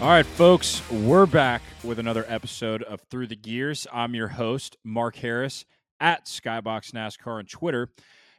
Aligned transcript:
All 0.00 0.08
right, 0.08 0.26
folks, 0.26 0.82
we're 0.90 1.24
back 1.24 1.62
with 1.84 2.00
another 2.00 2.26
episode 2.28 2.82
of 2.82 3.00
Through 3.10 3.28
the 3.28 3.36
Gears. 3.36 3.86
I'm 3.92 4.12
your 4.12 4.26
host, 4.26 4.76
Mark 4.82 5.14
Harris 5.14 5.64
at 6.00 6.26
Skybox 6.26 6.90
NASCAR 6.90 7.38
on 7.38 7.46
Twitter. 7.46 7.88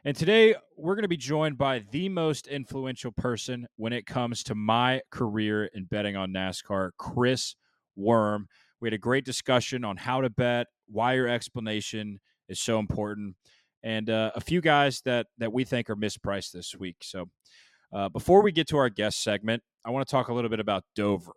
And 0.04 0.14
today 0.14 0.54
we're 0.76 0.94
going 0.94 1.02
to 1.02 1.08
be 1.08 1.16
joined 1.16 1.56
by 1.56 1.82
the 1.90 2.10
most 2.10 2.46
influential 2.46 3.10
person 3.10 3.66
when 3.76 3.94
it 3.94 4.04
comes 4.04 4.44
to 4.44 4.54
my 4.54 5.00
career 5.10 5.64
in 5.64 5.84
betting 5.84 6.14
on 6.14 6.30
NASCAR, 6.30 6.90
Chris 6.98 7.56
Worm. 7.96 8.48
We 8.80 8.86
had 8.86 8.94
a 8.94 8.98
great 8.98 9.24
discussion 9.24 9.82
on 9.82 9.96
how 9.96 10.20
to 10.20 10.30
bet, 10.30 10.66
why 10.86 11.14
your 11.14 11.26
explanation 11.26 12.20
is 12.50 12.60
so 12.60 12.78
important, 12.78 13.34
and 13.82 14.10
uh, 14.10 14.30
a 14.34 14.42
few 14.42 14.60
guys 14.60 15.00
that 15.06 15.28
that 15.38 15.52
we 15.52 15.64
think 15.64 15.88
are 15.88 15.96
mispriced 15.96 16.52
this 16.52 16.76
week. 16.78 16.96
So, 17.00 17.30
uh, 17.92 18.10
before 18.10 18.42
we 18.42 18.52
get 18.52 18.68
to 18.68 18.76
our 18.76 18.90
guest 18.90 19.22
segment, 19.24 19.62
I 19.84 19.90
want 19.90 20.06
to 20.06 20.10
talk 20.10 20.28
a 20.28 20.34
little 20.34 20.50
bit 20.50 20.60
about 20.60 20.84
Dover. 20.94 21.32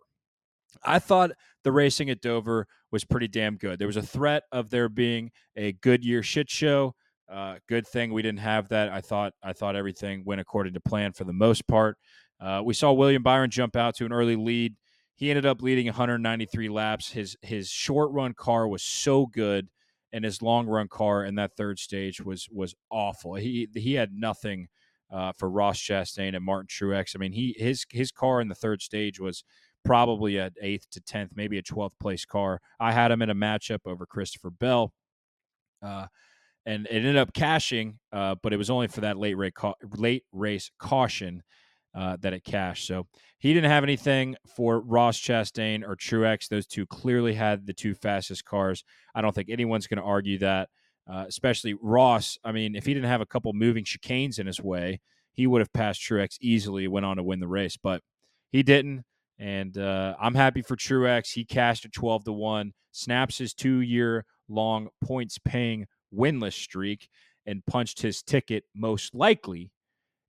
I 0.84 0.98
thought 0.98 1.32
the 1.64 1.72
racing 1.72 2.10
at 2.10 2.20
Dover 2.20 2.66
was 2.90 3.04
pretty 3.04 3.28
damn 3.28 3.56
good. 3.56 3.78
There 3.78 3.86
was 3.86 3.96
a 3.96 4.02
threat 4.02 4.44
of 4.52 4.70
there 4.70 4.88
being 4.88 5.30
a 5.56 5.72
Goodyear 5.72 6.22
shit 6.22 6.50
show. 6.50 6.94
Uh, 7.30 7.56
good 7.68 7.86
thing 7.86 8.12
we 8.12 8.22
didn't 8.22 8.40
have 8.40 8.68
that. 8.70 8.88
I 8.88 9.00
thought 9.00 9.34
I 9.42 9.52
thought 9.52 9.76
everything 9.76 10.24
went 10.24 10.40
according 10.40 10.74
to 10.74 10.80
plan 10.80 11.12
for 11.12 11.24
the 11.24 11.32
most 11.32 11.66
part. 11.68 11.96
Uh, 12.40 12.62
we 12.64 12.74
saw 12.74 12.92
William 12.92 13.22
Byron 13.22 13.50
jump 13.50 13.76
out 13.76 13.94
to 13.96 14.06
an 14.06 14.12
early 14.12 14.36
lead. 14.36 14.74
He 15.14 15.30
ended 15.30 15.46
up 15.46 15.62
leading 15.62 15.86
193 15.86 16.68
laps. 16.68 17.10
His 17.10 17.36
his 17.42 17.68
short 17.68 18.10
run 18.10 18.34
car 18.34 18.66
was 18.66 18.82
so 18.82 19.26
good, 19.26 19.68
and 20.12 20.24
his 20.24 20.42
long 20.42 20.66
run 20.66 20.88
car 20.88 21.24
in 21.24 21.36
that 21.36 21.52
third 21.56 21.78
stage 21.78 22.20
was 22.20 22.48
was 22.50 22.74
awful. 22.90 23.34
He 23.34 23.68
he 23.74 23.94
had 23.94 24.12
nothing 24.12 24.68
uh, 25.12 25.32
for 25.32 25.50
Ross 25.50 25.78
Chastain 25.78 26.34
and 26.34 26.44
Martin 26.44 26.68
Truex. 26.68 27.14
I 27.14 27.18
mean, 27.18 27.32
he 27.32 27.54
his 27.58 27.84
his 27.90 28.10
car 28.10 28.40
in 28.40 28.48
the 28.48 28.54
third 28.54 28.82
stage 28.82 29.20
was 29.20 29.44
probably 29.84 30.38
at 30.38 30.52
eighth 30.60 30.88
to 30.90 31.00
tenth, 31.00 31.32
maybe 31.34 31.58
a 31.58 31.62
twelfth 31.62 31.98
place 31.98 32.24
car. 32.24 32.60
I 32.78 32.92
had 32.92 33.10
him 33.10 33.22
in 33.22 33.30
a 33.30 33.34
matchup 33.34 33.80
over 33.86 34.06
Christopher 34.06 34.50
Bell, 34.50 34.92
uh, 35.82 36.06
and 36.66 36.86
it 36.86 36.96
ended 36.96 37.16
up 37.16 37.32
cashing, 37.32 37.98
uh, 38.12 38.36
but 38.42 38.52
it 38.52 38.56
was 38.56 38.70
only 38.70 38.88
for 38.88 39.00
that 39.00 39.16
late 39.16 39.36
race 39.36 39.52
ca- 39.54 39.74
late 39.96 40.24
race 40.32 40.70
caution 40.78 41.42
uh, 41.94 42.16
that 42.20 42.32
it 42.32 42.44
cashed. 42.44 42.86
So 42.86 43.06
he 43.38 43.54
didn't 43.54 43.70
have 43.70 43.82
anything 43.82 44.36
for 44.54 44.80
Ross 44.80 45.18
Chastain 45.18 45.82
or 45.82 45.96
Truex. 45.96 46.48
Those 46.48 46.66
two 46.66 46.86
clearly 46.86 47.34
had 47.34 47.66
the 47.66 47.72
two 47.72 47.94
fastest 47.94 48.44
cars. 48.44 48.84
I 49.14 49.22
don't 49.22 49.34
think 49.34 49.48
anyone's 49.50 49.86
going 49.86 49.98
to 49.98 50.04
argue 50.04 50.38
that. 50.38 50.68
Uh, 51.10 51.24
especially 51.26 51.74
Ross. 51.80 52.38
I 52.44 52.52
mean, 52.52 52.76
if 52.76 52.86
he 52.86 52.94
didn't 52.94 53.08
have 53.08 53.22
a 53.22 53.26
couple 53.26 53.52
moving 53.52 53.82
chicanes 53.82 54.38
in 54.38 54.46
his 54.46 54.60
way, 54.60 55.00
he 55.32 55.46
would 55.46 55.60
have 55.60 55.72
passed 55.72 56.00
Truex 56.02 56.36
easily, 56.40 56.86
went 56.86 57.06
on 57.06 57.16
to 57.16 57.22
win 57.24 57.40
the 57.40 57.48
race, 57.48 57.76
but 57.76 58.02
he 58.52 58.62
didn't. 58.62 59.04
And 59.40 59.78
uh, 59.78 60.14
I'm 60.20 60.34
happy 60.34 60.60
for 60.60 60.76
Truex. 60.76 61.32
He 61.32 61.44
cashed 61.46 61.86
at 61.86 61.92
12 61.92 62.24
to 62.24 62.32
1, 62.32 62.72
snaps 62.92 63.38
his 63.38 63.54
two 63.54 63.80
year 63.80 64.26
long 64.48 64.88
points 65.02 65.38
paying 65.38 65.86
winless 66.14 66.52
streak, 66.52 67.08
and 67.46 67.64
punched 67.64 68.02
his 68.02 68.22
ticket 68.22 68.64
most 68.74 69.14
likely 69.14 69.72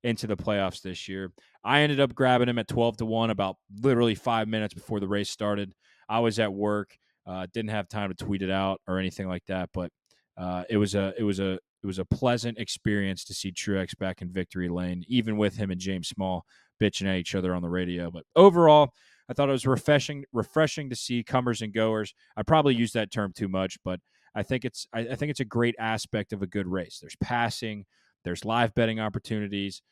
into 0.02 0.26
the 0.26 0.36
playoffs 0.36 0.80
this 0.80 1.08
year. 1.08 1.30
I 1.62 1.80
ended 1.80 2.00
up 2.00 2.14
grabbing 2.14 2.48
him 2.48 2.58
at 2.58 2.68
12 2.68 2.96
to 2.98 3.06
1 3.06 3.30
about 3.30 3.56
literally 3.82 4.14
five 4.14 4.48
minutes 4.48 4.72
before 4.72 4.98
the 4.98 5.06
race 5.06 5.30
started. 5.30 5.74
I 6.08 6.20
was 6.20 6.38
at 6.38 6.52
work, 6.52 6.96
uh, 7.26 7.46
didn't 7.52 7.70
have 7.70 7.88
time 7.88 8.12
to 8.12 8.24
tweet 8.24 8.42
it 8.42 8.50
out 8.50 8.80
or 8.88 8.98
anything 8.98 9.28
like 9.28 9.44
that, 9.46 9.68
but 9.74 9.92
uh, 10.38 10.64
it 10.70 10.78
was 10.78 10.94
a 10.94 11.12
it 11.18 11.22
was 11.22 11.38
a 11.38 11.58
it 11.82 11.86
was 11.86 11.98
a 11.98 12.04
pleasant 12.04 12.58
experience 12.58 13.24
to 13.24 13.34
see 13.34 13.50
Truex 13.50 13.98
back 13.98 14.22
in 14.22 14.32
victory 14.32 14.68
lane, 14.68 15.04
even 15.08 15.36
with 15.36 15.56
him 15.56 15.70
and 15.70 15.80
James 15.80 16.08
Small 16.08 16.46
bitching 16.80 17.06
at 17.06 17.16
each 17.16 17.34
other 17.34 17.54
on 17.54 17.62
the 17.62 17.68
radio. 17.68 18.10
But 18.10 18.24
overall, 18.36 18.92
I 19.28 19.34
thought 19.34 19.48
it 19.48 19.52
was 19.52 19.66
refreshing 19.66 20.24
refreshing 20.32 20.90
to 20.90 20.96
see 20.96 21.22
comers 21.24 21.62
and 21.62 21.72
goers. 21.72 22.14
I 22.36 22.42
probably 22.42 22.74
use 22.74 22.92
that 22.92 23.10
term 23.10 23.32
too 23.34 23.48
much, 23.48 23.78
but 23.84 24.00
I 24.34 24.42
think 24.42 24.64
it's 24.64 24.86
I, 24.92 25.00
I 25.00 25.14
think 25.16 25.30
it's 25.30 25.40
a 25.40 25.44
great 25.44 25.74
aspect 25.78 26.32
of 26.32 26.42
a 26.42 26.46
good 26.46 26.66
race. 26.66 26.98
There's 27.00 27.16
passing, 27.16 27.84
there's 28.24 28.44
live 28.44 28.74
betting 28.74 29.00
opportunities. 29.00 29.82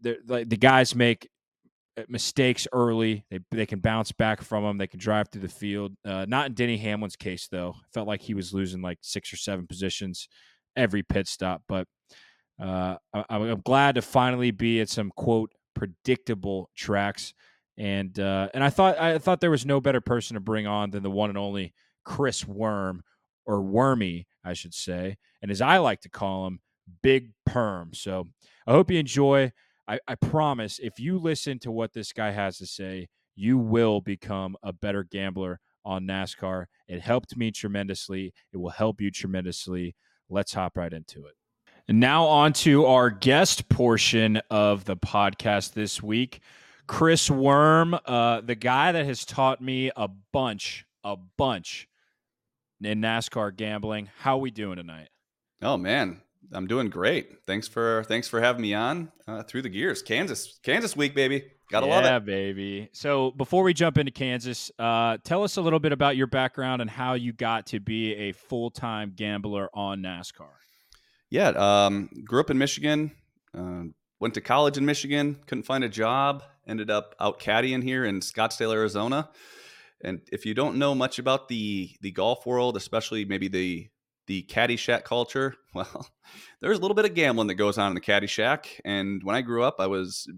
The, 0.00 0.44
the 0.44 0.56
guys 0.56 0.96
make 0.96 1.28
uh, 1.96 2.02
mistakes 2.08 2.66
early. 2.72 3.24
They 3.30 3.40
they 3.50 3.66
can 3.66 3.80
bounce 3.80 4.10
back 4.12 4.42
from 4.42 4.64
them. 4.64 4.78
They 4.78 4.86
can 4.86 5.00
drive 5.00 5.28
through 5.28 5.42
the 5.42 5.48
field. 5.48 5.94
Uh, 6.04 6.26
not 6.28 6.46
in 6.46 6.54
Denny 6.54 6.78
Hamlin's 6.78 7.16
case 7.16 7.48
though. 7.48 7.76
felt 7.92 8.08
like 8.08 8.22
he 8.22 8.34
was 8.34 8.52
losing 8.52 8.82
like 8.82 8.98
six 9.02 9.32
or 9.32 9.36
seven 9.36 9.66
positions 9.66 10.28
every 10.78 11.02
pit 11.02 11.28
stop. 11.28 11.62
But 11.68 11.86
uh, 12.62 12.96
I, 13.12 13.24
I'm 13.28 13.60
glad 13.60 13.96
to 13.96 14.02
finally 14.02 14.50
be 14.50 14.80
at 14.80 14.88
some 14.88 15.12
quote 15.16 15.52
predictable 15.74 16.70
tracks. 16.76 17.34
And 17.76 18.18
uh, 18.18 18.48
and 18.54 18.64
I 18.64 18.70
thought 18.70 18.98
I 18.98 19.18
thought 19.18 19.40
there 19.40 19.50
was 19.50 19.66
no 19.66 19.80
better 19.80 20.00
person 20.00 20.34
to 20.34 20.40
bring 20.40 20.66
on 20.66 20.90
than 20.90 21.02
the 21.02 21.10
one 21.10 21.30
and 21.30 21.38
only 21.38 21.72
Chris 22.04 22.46
Worm 22.46 23.02
or 23.46 23.62
Wormy, 23.62 24.26
I 24.44 24.52
should 24.54 24.74
say, 24.74 25.16
and 25.40 25.50
as 25.50 25.60
I 25.60 25.78
like 25.78 26.00
to 26.00 26.10
call 26.10 26.46
him, 26.46 26.60
Big 27.02 27.30
Perm. 27.46 27.94
So 27.94 28.24
I 28.66 28.72
hope 28.72 28.90
you 28.90 28.98
enjoy. 28.98 29.52
I, 29.86 30.00
I 30.06 30.16
promise 30.16 30.78
if 30.82 30.98
you 30.98 31.18
listen 31.18 31.58
to 31.60 31.70
what 31.70 31.94
this 31.94 32.12
guy 32.12 32.32
has 32.32 32.58
to 32.58 32.66
say, 32.66 33.08
you 33.36 33.56
will 33.56 34.00
become 34.00 34.56
a 34.62 34.72
better 34.72 35.04
gambler 35.04 35.60
on 35.84 36.04
NASCAR. 36.04 36.66
It 36.88 37.00
helped 37.00 37.36
me 37.36 37.50
tremendously. 37.50 38.34
It 38.52 38.58
will 38.58 38.70
help 38.70 39.00
you 39.00 39.10
tremendously. 39.10 39.94
Let's 40.30 40.52
hop 40.54 40.76
right 40.76 40.92
into 40.92 41.26
it. 41.26 41.34
And 41.88 42.00
now, 42.00 42.24
on 42.26 42.52
to 42.54 42.84
our 42.84 43.08
guest 43.08 43.68
portion 43.68 44.42
of 44.50 44.84
the 44.84 44.96
podcast 44.96 45.72
this 45.72 46.02
week. 46.02 46.40
Chris 46.86 47.30
Worm, 47.30 47.98
uh, 48.04 48.40
the 48.40 48.54
guy 48.54 48.92
that 48.92 49.06
has 49.06 49.24
taught 49.24 49.60
me 49.60 49.90
a 49.96 50.08
bunch, 50.32 50.86
a 51.04 51.16
bunch 51.36 51.88
in 52.82 53.00
NASCAR 53.00 53.56
gambling. 53.56 54.10
How 54.18 54.38
we 54.38 54.50
doing 54.50 54.76
tonight? 54.76 55.08
Oh 55.62 55.76
man, 55.76 56.20
I'm 56.52 56.66
doing 56.66 56.88
great. 56.88 57.38
Thanks 57.46 57.68
for 57.68 58.04
thanks 58.04 58.28
for 58.28 58.40
having 58.40 58.62
me 58.62 58.74
on 58.74 59.10
uh, 59.26 59.42
through 59.42 59.62
the 59.62 59.68
gears. 59.68 60.02
Kansas, 60.02 60.58
Kansas 60.62 60.96
week, 60.96 61.14
baby. 61.14 61.44
Gotta 61.70 61.86
yeah, 61.86 61.94
love 61.94 62.04
it. 62.04 62.08
Yeah, 62.08 62.18
baby. 62.20 62.88
So 62.92 63.30
before 63.32 63.62
we 63.62 63.74
jump 63.74 63.98
into 63.98 64.12
Kansas, 64.12 64.70
uh, 64.78 65.18
tell 65.22 65.44
us 65.44 65.56
a 65.56 65.60
little 65.60 65.78
bit 65.78 65.92
about 65.92 66.16
your 66.16 66.26
background 66.26 66.80
and 66.80 66.90
how 66.90 67.14
you 67.14 67.32
got 67.32 67.66
to 67.66 67.80
be 67.80 68.14
a 68.14 68.32
full 68.32 68.70
time 68.70 69.12
gambler 69.14 69.68
on 69.74 70.00
NASCAR. 70.00 70.48
Yeah, 71.30 71.48
um, 71.48 72.08
grew 72.24 72.40
up 72.40 72.50
in 72.50 72.56
Michigan. 72.56 73.12
Uh, 73.54 73.84
went 74.18 74.34
to 74.34 74.40
college 74.40 74.78
in 74.78 74.86
Michigan. 74.86 75.38
Couldn't 75.46 75.64
find 75.64 75.84
a 75.84 75.88
job. 75.88 76.42
Ended 76.66 76.90
up 76.90 77.14
out 77.20 77.38
caddying 77.38 77.82
here 77.82 78.04
in 78.04 78.20
Scottsdale, 78.20 78.72
Arizona. 78.72 79.28
And 80.02 80.20
if 80.32 80.46
you 80.46 80.54
don't 80.54 80.76
know 80.76 80.94
much 80.94 81.18
about 81.18 81.48
the 81.48 81.90
the 82.00 82.12
golf 82.12 82.46
world, 82.46 82.76
especially 82.76 83.24
maybe 83.24 83.48
the 83.48 83.88
the 84.26 84.42
caddy 84.42 84.76
shack 84.76 85.04
culture, 85.04 85.54
well, 85.74 86.08
there's 86.60 86.78
a 86.78 86.80
little 86.80 86.94
bit 86.94 87.04
of 87.04 87.14
gambling 87.14 87.48
that 87.48 87.54
goes 87.54 87.78
on 87.78 87.88
in 87.88 87.94
the 87.94 88.00
caddy 88.00 88.26
shack. 88.26 88.80
And 88.84 89.22
when 89.24 89.34
I 89.34 89.42
grew 89.42 89.62
up, 89.64 89.76
I 89.80 89.86
was, 89.86 90.30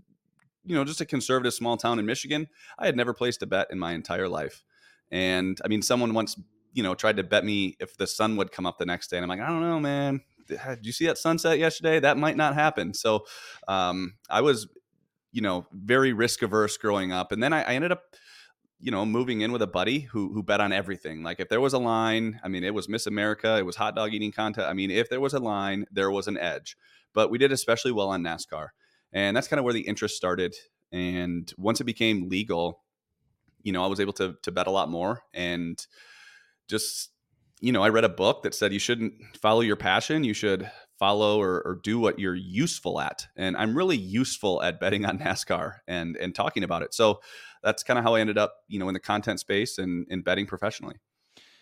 you 0.71 0.77
know, 0.77 0.85
just 0.85 1.01
a 1.01 1.05
conservative 1.05 1.53
small 1.53 1.77
town 1.77 1.99
in 1.99 2.07
Michigan. 2.07 2.47
I 2.79 2.87
had 2.87 2.97
never 2.97 3.13
placed 3.13 3.43
a 3.43 3.47
bet 3.47 3.67
in 3.73 3.79
my 3.81 3.93
entire 3.93 4.29
life. 4.29 4.63
And 5.11 5.61
I 5.65 5.69
mean, 5.69 5.83
someone 5.83 6.15
once, 6.15 6.41
you 6.73 6.85
know, 6.85 6.95
tried 6.95 7.17
to 7.17 7.25
bet 7.25 7.45
me 7.45 7.77
if 7.81 7.97
the 7.97 8.07
sun 8.07 8.37
would 8.37 8.53
come 8.53 8.67
up 8.67 8.79
the 8.79 8.87
next 8.87 9.09
day. 9.09 9.17
And 9.17 9.25
I'm 9.25 9.29
like, 9.29 9.41
I 9.41 9.49
don't 9.49 9.63
know, 9.63 9.81
man. 9.81 10.21
Did 10.47 10.87
you 10.87 10.93
see 10.93 11.07
that 11.07 11.19
sunset 11.19 11.59
yesterday? 11.59 11.99
That 11.99 12.19
might 12.19 12.37
not 12.37 12.55
happen. 12.55 12.95
So 12.95 13.27
um, 13.67 14.15
I 14.31 14.43
was, 14.43 14.69
you 15.33 15.43
know, 15.43 15.67
very 15.73 16.13
risk 16.13 16.43
averse 16.43 16.77
growing 16.77 17.11
up. 17.11 17.33
And 17.33 17.43
then 17.43 17.53
I, 17.53 17.63
I 17.63 17.73
ended 17.73 17.91
up, 17.91 18.05
you 18.79 18.93
know, 18.93 19.05
moving 19.05 19.41
in 19.41 19.51
with 19.51 19.63
a 19.63 19.67
buddy 19.67 19.99
who 19.99 20.33
who 20.33 20.45
bet 20.45 20.61
on 20.61 20.73
everything. 20.73 21.25
Like 21.25 21.41
if 21.41 21.49
there 21.49 21.61
was 21.61 21.73
a 21.73 21.79
line, 21.79 22.39
I 22.45 22.49
mean, 22.49 22.63
it 22.63 22.75
was 22.75 22.89
Miss 22.89 23.09
America, 23.09 23.59
it 23.59 23.67
was 23.67 23.75
hot 23.75 23.97
dog 23.97 24.15
eating 24.15 24.31
contest. 24.31 24.69
I 24.69 24.73
mean, 24.75 24.93
if 24.93 25.11
there 25.11 25.21
was 25.21 25.35
a 25.35 25.41
line, 25.41 25.87
there 25.91 26.13
was 26.13 26.29
an 26.29 26.39
edge. 26.39 26.77
But 27.13 27.29
we 27.29 27.39
did 27.39 27.51
especially 27.51 27.91
well 27.91 28.11
on 28.11 28.23
NASCAR, 28.23 28.69
and 29.13 29.37
that's 29.37 29.49
kind 29.49 29.59
of 29.59 29.65
where 29.65 29.75
the 29.75 29.81
interest 29.81 30.17
started. 30.17 30.55
And 30.93 31.53
once 31.57 31.81
it 31.81 31.85
became 31.85 32.29
legal, 32.29 32.83
you 33.63 33.73
know, 33.73 33.85
I 33.85 33.87
was 33.87 34.01
able 34.01 34.13
to 34.15 34.37
to 34.43 34.53
bet 34.53 34.67
a 34.67 34.71
lot 34.71 34.89
more 34.89 35.23
and 35.33 35.85
just 36.69 37.11
you 37.61 37.73
know, 37.73 37.83
I 37.83 37.91
read 37.91 38.05
a 38.05 38.09
book 38.09 38.43
that 38.43 38.55
said 38.55 38.73
you 38.73 38.79
shouldn't 38.79 39.13
follow 39.37 39.61
your 39.61 39.77
passion. 39.77 40.25
You 40.25 40.33
should 40.33 40.71
follow 40.99 41.41
or, 41.41 41.63
or, 41.67 41.79
do 41.83 41.99
what 41.99 42.19
you're 42.19 42.35
useful 42.35 43.01
at. 43.01 43.27
And 43.37 43.57
I'm 43.57 43.77
really 43.77 43.97
useful 43.97 44.63
at 44.63 44.81
betting 44.81 45.05
on 45.05 45.19
NASCAR 45.21 45.77
and 45.87 46.17
and 46.17 46.35
talking 46.35 46.65
about 46.65 46.83
it. 46.83 46.95
So 46.95 47.21
that's 47.63 47.83
kind 47.83 47.99
of 47.99 48.05
how 48.05 48.15
I 48.15 48.21
ended 48.21 48.39
up, 48.39 48.55
you 48.69 48.79
know, 48.79 48.89
in 48.89 48.95
the 48.95 49.01
content 49.01 49.41
space 49.41 49.79
and 49.79 50.07
in 50.09 50.23
betting 50.23 50.47
professionally. 50.47 50.97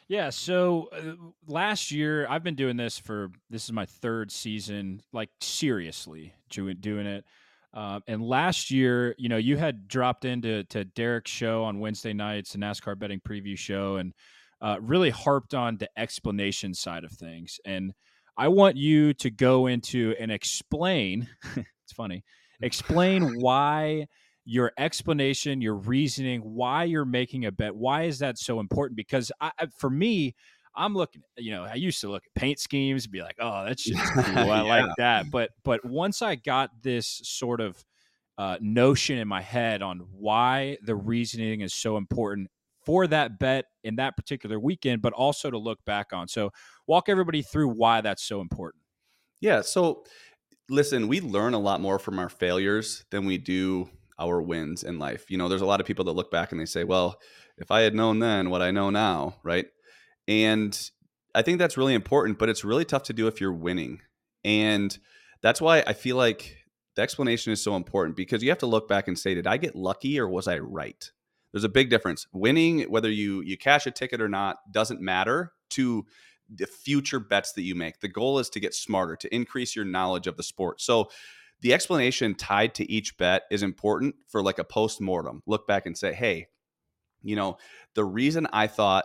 Yeah. 0.08 0.30
So 0.30 0.88
uh, 0.90 1.14
last 1.46 1.90
year, 1.90 2.26
I've 2.28 2.42
been 2.42 2.54
doing 2.54 2.76
this 2.76 2.98
for 2.98 3.30
this 3.50 3.64
is 3.64 3.72
my 3.72 3.84
third 3.84 4.32
season, 4.32 5.02
like 5.12 5.28
seriously 5.40 6.32
doing 6.50 7.06
it. 7.06 7.24
Uh, 7.74 8.00
and 8.06 8.22
last 8.22 8.70
year, 8.70 9.14
you 9.18 9.28
know, 9.28 9.36
you 9.36 9.58
had 9.58 9.86
dropped 9.86 10.24
into 10.24 10.64
to 10.64 10.84
Derek's 10.84 11.30
show 11.30 11.64
on 11.64 11.78
Wednesday 11.78 12.14
nights, 12.14 12.52
the 12.52 12.58
NASCAR 12.58 12.98
betting 12.98 13.20
preview 13.20 13.56
show, 13.58 13.96
and 13.96 14.14
uh, 14.62 14.78
really 14.80 15.10
harped 15.10 15.52
on 15.52 15.76
the 15.76 15.88
explanation 15.96 16.72
side 16.72 17.04
of 17.04 17.12
things. 17.12 17.60
And 17.66 17.92
I 18.36 18.48
want 18.48 18.76
you 18.76 19.12
to 19.14 19.30
go 19.30 19.66
into 19.66 20.14
and 20.18 20.32
explain. 20.32 21.28
it's 21.56 21.92
funny. 21.94 22.24
Explain 22.60 23.40
why 23.40 24.08
your 24.48 24.72
explanation, 24.78 25.60
your 25.60 25.74
reasoning, 25.74 26.40
why 26.40 26.84
you're 26.84 27.04
making 27.04 27.44
a 27.44 27.52
bet. 27.52 27.76
Why 27.76 28.04
is 28.04 28.18
that 28.20 28.38
so 28.38 28.60
important? 28.60 28.96
Because 28.96 29.30
I, 29.42 29.50
for 29.76 29.90
me, 29.90 30.34
I'm 30.74 30.94
looking, 30.94 31.20
you 31.36 31.50
know, 31.50 31.64
I 31.64 31.74
used 31.74 32.00
to 32.00 32.08
look 32.08 32.22
at 32.24 32.40
paint 32.40 32.58
schemes 32.58 33.04
and 33.04 33.12
be 33.12 33.20
like, 33.20 33.36
oh, 33.40 33.66
that's 33.66 33.84
just 33.84 34.02
cool. 34.14 34.24
I 34.24 34.62
yeah. 34.62 34.62
like 34.62 34.90
that. 34.96 35.30
But 35.30 35.50
but 35.64 35.84
once 35.84 36.22
I 36.22 36.36
got 36.36 36.70
this 36.82 37.20
sort 37.24 37.60
of 37.60 37.84
uh, 38.38 38.56
notion 38.62 39.18
in 39.18 39.28
my 39.28 39.42
head 39.42 39.82
on 39.82 39.98
why 40.12 40.78
the 40.82 40.94
reasoning 40.94 41.60
is 41.60 41.74
so 41.74 41.98
important 41.98 42.48
for 42.86 43.06
that 43.06 43.38
bet 43.38 43.66
in 43.84 43.96
that 43.96 44.16
particular 44.16 44.58
weekend, 44.58 45.02
but 45.02 45.12
also 45.12 45.50
to 45.50 45.58
look 45.58 45.84
back 45.84 46.06
on. 46.14 46.26
So 46.26 46.52
walk 46.86 47.10
everybody 47.10 47.42
through 47.42 47.68
why 47.68 48.00
that's 48.00 48.24
so 48.24 48.40
important. 48.40 48.82
Yeah. 49.42 49.60
So 49.60 50.04
listen, 50.70 51.06
we 51.06 51.20
learn 51.20 51.52
a 51.52 51.58
lot 51.58 51.82
more 51.82 51.98
from 51.98 52.18
our 52.18 52.30
failures 52.30 53.04
than 53.10 53.26
we 53.26 53.36
do 53.36 53.90
our 54.18 54.42
wins 54.42 54.82
in 54.82 54.98
life. 54.98 55.30
You 55.30 55.38
know, 55.38 55.48
there's 55.48 55.62
a 55.62 55.66
lot 55.66 55.80
of 55.80 55.86
people 55.86 56.04
that 56.06 56.12
look 56.12 56.30
back 56.30 56.52
and 56.52 56.60
they 56.60 56.66
say, 56.66 56.84
well, 56.84 57.20
if 57.56 57.70
I 57.70 57.80
had 57.82 57.94
known 57.94 58.18
then 58.18 58.50
what 58.50 58.62
I 58.62 58.70
know 58.70 58.90
now, 58.90 59.36
right? 59.42 59.66
And 60.26 60.78
I 61.34 61.42
think 61.42 61.58
that's 61.58 61.76
really 61.76 61.94
important, 61.94 62.38
but 62.38 62.48
it's 62.48 62.64
really 62.64 62.84
tough 62.84 63.04
to 63.04 63.12
do 63.12 63.26
if 63.26 63.40
you're 63.40 63.52
winning. 63.52 64.00
And 64.44 64.96
that's 65.42 65.60
why 65.60 65.82
I 65.86 65.92
feel 65.92 66.16
like 66.16 66.56
the 66.96 67.02
explanation 67.02 67.52
is 67.52 67.62
so 67.62 67.76
important 67.76 68.16
because 68.16 68.42
you 68.42 68.48
have 68.48 68.58
to 68.58 68.66
look 68.66 68.88
back 68.88 69.08
and 69.08 69.18
say, 69.18 69.34
did 69.34 69.46
I 69.46 69.56
get 69.56 69.76
lucky 69.76 70.18
or 70.18 70.28
was 70.28 70.48
I 70.48 70.58
right? 70.58 71.10
There's 71.52 71.64
a 71.64 71.68
big 71.68 71.90
difference. 71.90 72.26
Winning, 72.32 72.82
whether 72.90 73.10
you 73.10 73.40
you 73.40 73.56
cash 73.56 73.86
a 73.86 73.90
ticket 73.90 74.20
or 74.20 74.28
not, 74.28 74.58
doesn't 74.70 75.00
matter 75.00 75.52
to 75.70 76.06
the 76.52 76.66
future 76.66 77.20
bets 77.20 77.52
that 77.52 77.62
you 77.62 77.74
make. 77.74 78.00
The 78.00 78.08
goal 78.08 78.38
is 78.38 78.50
to 78.50 78.60
get 78.60 78.74
smarter, 78.74 79.16
to 79.16 79.34
increase 79.34 79.76
your 79.76 79.84
knowledge 79.84 80.26
of 80.26 80.36
the 80.36 80.42
sport. 80.42 80.80
So 80.80 81.10
the 81.60 81.74
explanation 81.74 82.34
tied 82.34 82.74
to 82.76 82.90
each 82.90 83.16
bet 83.16 83.42
is 83.50 83.62
important 83.62 84.14
for 84.28 84.42
like 84.42 84.58
a 84.58 84.64
post 84.64 85.00
mortem. 85.00 85.42
Look 85.46 85.66
back 85.66 85.86
and 85.86 85.96
say, 85.96 86.12
hey, 86.12 86.48
you 87.22 87.36
know, 87.36 87.58
the 87.94 88.04
reason 88.04 88.46
I 88.52 88.68
thought 88.68 89.04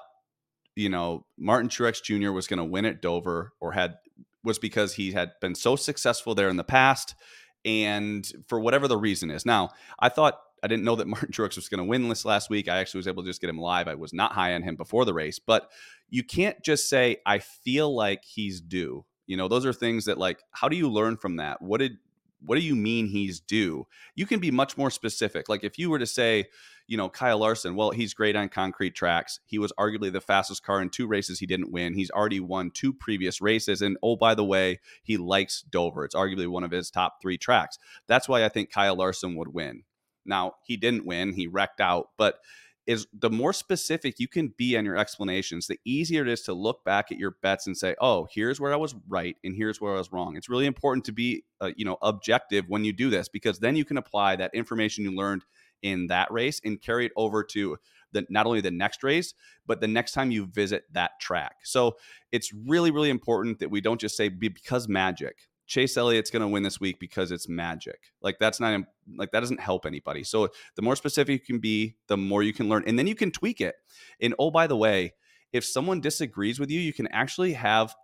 you 0.75 0.89
know, 0.89 1.25
Martin 1.37 1.69
Truex 1.69 2.01
Jr. 2.01 2.31
was 2.31 2.47
going 2.47 2.57
to 2.57 2.63
win 2.63 2.85
at 2.85 3.01
Dover 3.01 3.53
or 3.59 3.73
had 3.73 3.95
was 4.43 4.59
because 4.59 4.95
he 4.95 5.11
had 5.11 5.31
been 5.39 5.55
so 5.55 5.75
successful 5.75 6.35
there 6.35 6.49
in 6.49 6.57
the 6.57 6.63
past 6.63 7.15
and 7.63 8.29
for 8.47 8.59
whatever 8.59 8.87
the 8.87 8.97
reason 8.97 9.31
is. 9.31 9.45
Now, 9.45 9.69
I 9.99 10.09
thought 10.09 10.39
I 10.61 10.67
didn't 10.67 10.83
know 10.83 10.95
that 10.95 11.07
Martin 11.07 11.31
Truex 11.31 11.55
was 11.55 11.69
going 11.69 11.79
to 11.79 11.85
win 11.85 12.09
this 12.09 12.25
last 12.25 12.49
week. 12.49 12.67
I 12.67 12.77
actually 12.77 12.99
was 12.99 13.07
able 13.07 13.23
to 13.23 13.29
just 13.29 13.41
get 13.41 13.49
him 13.49 13.59
live. 13.59 13.87
I 13.87 13.95
was 13.95 14.13
not 14.13 14.33
high 14.33 14.53
on 14.53 14.63
him 14.63 14.75
before 14.75 15.05
the 15.05 15.13
race, 15.13 15.39
but 15.39 15.69
you 16.09 16.23
can't 16.23 16.61
just 16.63 16.89
say 16.89 17.17
I 17.25 17.39
feel 17.39 17.93
like 17.95 18.23
he's 18.25 18.59
due. 18.59 19.05
You 19.27 19.37
know, 19.37 19.47
those 19.47 19.65
are 19.65 19.73
things 19.73 20.05
that 20.05 20.17
like 20.17 20.41
how 20.51 20.67
do 20.67 20.75
you 20.75 20.89
learn 20.89 21.17
from 21.17 21.37
that? 21.37 21.61
What 21.61 21.79
did 21.79 21.97
what 22.45 22.55
do 22.55 22.61
you 22.61 22.75
mean 22.75 23.07
he's 23.07 23.39
due? 23.39 23.87
You 24.15 24.25
can 24.25 24.39
be 24.39 24.51
much 24.51 24.77
more 24.77 24.91
specific. 24.91 25.49
Like 25.49 25.63
if 25.63 25.77
you 25.77 25.89
were 25.89 25.99
to 25.99 26.05
say, 26.05 26.45
you 26.87 26.97
know, 26.97 27.09
Kyle 27.09 27.37
Larson, 27.37 27.75
well, 27.75 27.91
he's 27.91 28.13
great 28.13 28.35
on 28.35 28.49
concrete 28.49 28.95
tracks. 28.95 29.39
He 29.45 29.57
was 29.57 29.71
arguably 29.79 30.11
the 30.11 30.21
fastest 30.21 30.63
car 30.63 30.81
in 30.81 30.89
two 30.89 31.07
races 31.07 31.39
he 31.39 31.45
didn't 31.45 31.71
win. 31.71 31.93
He's 31.93 32.11
already 32.11 32.39
won 32.39 32.71
two 32.71 32.93
previous 32.93 33.41
races. 33.41 33.81
And 33.81 33.97
oh, 34.03 34.15
by 34.15 34.35
the 34.35 34.43
way, 34.43 34.79
he 35.03 35.17
likes 35.17 35.61
Dover. 35.61 36.03
It's 36.03 36.15
arguably 36.15 36.47
one 36.47 36.63
of 36.63 36.71
his 36.71 36.91
top 36.91 37.21
three 37.21 37.37
tracks. 37.37 37.77
That's 38.07 38.27
why 38.27 38.43
I 38.43 38.49
think 38.49 38.71
Kyle 38.71 38.95
Larson 38.95 39.35
would 39.35 39.53
win. 39.53 39.83
Now, 40.25 40.53
he 40.65 40.77
didn't 40.77 41.05
win, 41.05 41.33
he 41.33 41.47
wrecked 41.47 41.81
out, 41.81 42.09
but 42.17 42.39
is 42.85 43.07
the 43.17 43.29
more 43.29 43.53
specific 43.53 44.19
you 44.19 44.27
can 44.27 44.53
be 44.57 44.75
on 44.77 44.85
your 44.85 44.97
explanations, 44.97 45.67
the 45.67 45.79
easier 45.85 46.21
it 46.23 46.27
is 46.27 46.41
to 46.41 46.53
look 46.53 46.83
back 46.83 47.11
at 47.11 47.17
your 47.17 47.31
bets 47.41 47.67
and 47.67 47.77
say, 47.77 47.95
"Oh, 48.01 48.27
here's 48.31 48.59
where 48.59 48.73
I 48.73 48.77
was 48.77 48.95
right 49.07 49.37
and 49.43 49.55
here's 49.55 49.79
where 49.79 49.93
I 49.93 49.97
was 49.97 50.11
wrong." 50.11 50.35
It's 50.35 50.49
really 50.49 50.65
important 50.65 51.05
to 51.05 51.11
be, 51.11 51.45
uh, 51.61 51.71
you 51.77 51.85
know, 51.85 51.97
objective 52.01 52.65
when 52.67 52.83
you 52.83 52.91
do 52.93 53.09
this 53.09 53.29
because 53.29 53.59
then 53.59 53.75
you 53.75 53.85
can 53.85 53.97
apply 53.97 54.35
that 54.35 54.53
information 54.53 55.03
you 55.05 55.15
learned 55.15 55.45
in 55.81 56.07
that 56.07 56.31
race 56.31 56.59
and 56.63 56.81
carry 56.81 57.05
it 57.05 57.11
over 57.15 57.43
to 57.43 57.77
the 58.11 58.25
not 58.29 58.45
only 58.45 58.61
the 58.61 58.71
next 58.71 59.03
race, 59.03 59.33
but 59.65 59.81
the 59.81 59.87
next 59.87 60.13
time 60.13 60.31
you 60.31 60.45
visit 60.47 60.83
that 60.91 61.11
track. 61.19 61.57
So 61.63 61.97
it's 62.31 62.53
really, 62.53 62.91
really 62.91 63.09
important 63.09 63.59
that 63.59 63.69
we 63.71 63.81
don't 63.81 63.99
just 63.99 64.17
say 64.17 64.29
because 64.29 64.87
magic. 64.87 65.37
Chase 65.65 65.95
Elliott's 65.95 66.29
going 66.29 66.41
to 66.41 66.47
win 66.47 66.63
this 66.63 66.79
week 66.79 66.99
because 66.99 67.31
it's 67.31 67.47
magic. 67.47 68.11
Like 68.21 68.37
that's 68.39 68.59
not 68.59 68.81
like 69.17 69.31
that 69.31 69.39
doesn't 69.39 69.59
help 69.59 69.85
anybody. 69.85 70.23
So 70.23 70.49
the 70.75 70.81
more 70.81 70.95
specific 70.95 71.41
you 71.41 71.45
can 71.45 71.59
be, 71.59 71.95
the 72.07 72.17
more 72.17 72.43
you 72.43 72.53
can 72.53 72.69
learn, 72.69 72.83
and 72.87 72.97
then 72.97 73.07
you 73.07 73.15
can 73.15 73.31
tweak 73.31 73.61
it. 73.61 73.75
And 74.21 74.33
oh, 74.39 74.51
by 74.51 74.67
the 74.67 74.77
way, 74.77 75.13
if 75.51 75.63
someone 75.63 76.01
disagrees 76.01 76.59
with 76.59 76.71
you, 76.71 76.79
you 76.79 76.93
can 76.93 77.07
actually 77.07 77.53
have 77.53 77.95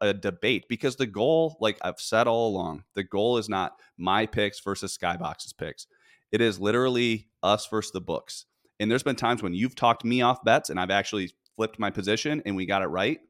a, 0.00 0.14
debate 0.14 0.64
because 0.68 0.96
the 0.96 1.06
goal, 1.06 1.56
like 1.60 1.78
I've 1.82 2.00
said 2.00 2.26
all 2.26 2.48
along, 2.48 2.84
the 2.94 3.04
goal 3.04 3.38
is 3.38 3.48
not 3.48 3.72
my 3.98 4.26
picks 4.26 4.60
versus 4.60 4.96
Skybox's 4.96 5.52
picks. 5.52 5.86
It 6.32 6.40
is 6.40 6.58
literally 6.58 7.28
us 7.42 7.66
versus 7.66 7.92
the 7.92 8.00
books. 8.00 8.46
And 8.80 8.90
there's 8.90 9.02
been 9.02 9.16
times 9.16 9.42
when 9.42 9.54
you've 9.54 9.76
talked 9.76 10.04
me 10.04 10.22
off 10.22 10.42
bets 10.42 10.70
and 10.70 10.80
I've 10.80 10.90
actually 10.90 11.30
flipped 11.56 11.78
my 11.78 11.90
position 11.90 12.42
and 12.44 12.56
we 12.56 12.66
got 12.66 12.82
it 12.82 12.86
right. 12.86 13.20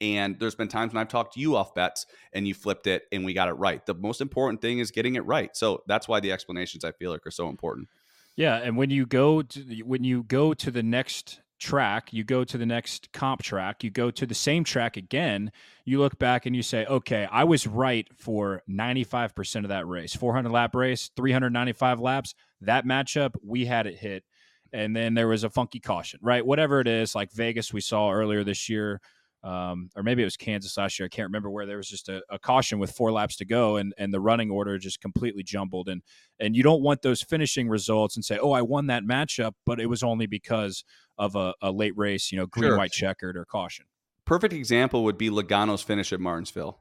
And 0.00 0.38
there's 0.38 0.54
been 0.54 0.68
times 0.68 0.92
when 0.92 1.00
I've 1.00 1.08
talked 1.08 1.34
to 1.34 1.40
you 1.40 1.56
off 1.56 1.74
bets 1.74 2.06
and 2.32 2.46
you 2.46 2.54
flipped 2.54 2.86
it 2.86 3.04
and 3.10 3.24
we 3.24 3.34
got 3.34 3.48
it 3.48 3.54
right. 3.54 3.84
The 3.84 3.94
most 3.94 4.20
important 4.20 4.60
thing 4.60 4.78
is 4.78 4.90
getting 4.90 5.16
it 5.16 5.24
right. 5.24 5.56
So 5.56 5.82
that's 5.86 6.06
why 6.06 6.20
the 6.20 6.32
explanations 6.32 6.84
I 6.84 6.92
feel 6.92 7.10
like 7.10 7.26
are 7.26 7.32
so 7.32 7.48
important. 7.48 7.88
Yeah, 8.36 8.56
and 8.56 8.76
when 8.76 8.90
you 8.90 9.04
go 9.04 9.42
to 9.42 9.82
when 9.84 10.04
you 10.04 10.22
go 10.22 10.54
to 10.54 10.70
the 10.70 10.82
next 10.82 11.40
track, 11.58 12.12
you 12.12 12.24
go 12.24 12.44
to 12.44 12.56
the 12.56 12.66
next 12.66 13.12
comp 13.12 13.42
track, 13.42 13.82
you 13.82 13.90
go 13.90 14.10
to 14.10 14.26
the 14.26 14.34
same 14.34 14.64
track 14.64 14.96
again, 14.96 15.50
you 15.84 15.98
look 15.98 16.18
back 16.18 16.46
and 16.46 16.54
you 16.54 16.62
say, 16.62 16.86
okay, 16.86 17.26
I 17.30 17.44
was 17.44 17.66
right 17.66 18.06
for 18.16 18.62
95% 18.70 19.64
of 19.64 19.68
that 19.68 19.86
race. 19.86 20.14
400 20.14 20.50
lap 20.50 20.74
race, 20.74 21.10
395 21.16 22.00
laps, 22.00 22.34
that 22.60 22.86
matchup, 22.86 23.34
we 23.44 23.64
had 23.64 23.86
it 23.86 23.96
hit. 23.96 24.24
And 24.72 24.94
then 24.94 25.14
there 25.14 25.28
was 25.28 25.44
a 25.44 25.50
funky 25.50 25.80
caution, 25.80 26.20
right? 26.22 26.44
Whatever 26.44 26.80
it 26.80 26.86
is, 26.86 27.14
like 27.14 27.32
Vegas, 27.32 27.72
we 27.72 27.80
saw 27.80 28.12
earlier 28.12 28.44
this 28.44 28.68
year, 28.68 29.00
um, 29.44 29.90
or 29.94 30.02
maybe 30.02 30.22
it 30.22 30.24
was 30.24 30.36
Kansas 30.36 30.76
last 30.76 30.98
year. 30.98 31.06
I 31.06 31.08
can't 31.08 31.28
remember 31.28 31.48
where 31.48 31.64
there 31.64 31.76
was 31.76 31.88
just 31.88 32.08
a, 32.08 32.22
a, 32.28 32.38
caution 32.38 32.80
with 32.80 32.90
four 32.90 33.12
laps 33.12 33.36
to 33.36 33.44
go, 33.44 33.76
and 33.76 33.94
and 33.96 34.12
the 34.12 34.20
running 34.20 34.50
order 34.50 34.76
just 34.78 35.00
completely 35.00 35.44
jumbled. 35.44 35.88
And 35.88 36.02
and 36.40 36.56
you 36.56 36.64
don't 36.64 36.82
want 36.82 37.02
those 37.02 37.22
finishing 37.22 37.68
results 37.68 38.16
and 38.16 38.24
say, 38.24 38.38
oh, 38.38 38.50
I 38.50 38.62
won 38.62 38.88
that 38.88 39.04
matchup, 39.04 39.52
but 39.64 39.80
it 39.80 39.86
was 39.86 40.02
only 40.02 40.26
because 40.26 40.82
of 41.18 41.36
a, 41.36 41.54
a 41.62 41.70
late 41.70 41.96
race, 41.96 42.32
you 42.32 42.38
know, 42.38 42.46
green 42.46 42.70
sure. 42.70 42.78
white 42.78 42.90
checkered 42.90 43.36
or 43.36 43.44
caution. 43.44 43.86
Perfect 44.24 44.52
example 44.52 45.04
would 45.04 45.18
be 45.18 45.30
Logano's 45.30 45.82
finish 45.82 46.12
at 46.12 46.20
Martinsville. 46.20 46.80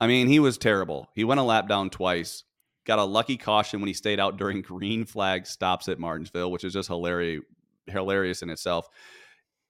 I 0.00 0.06
mean, 0.06 0.26
he 0.26 0.38
was 0.38 0.56
terrible. 0.56 1.08
He 1.14 1.24
went 1.24 1.40
a 1.40 1.44
lap 1.44 1.68
down 1.68 1.90
twice. 1.90 2.44
Got 2.86 2.98
a 2.98 3.04
lucky 3.04 3.36
caution 3.36 3.80
when 3.80 3.88
he 3.88 3.94
stayed 3.94 4.18
out 4.18 4.38
during 4.38 4.62
green 4.62 5.04
flag 5.04 5.46
stops 5.46 5.86
at 5.88 5.98
Martinsville, 5.98 6.50
which 6.50 6.64
is 6.64 6.72
just 6.72 6.88
hilarious, 6.88 7.44
hilarious 7.86 8.40
in 8.40 8.48
itself. 8.48 8.88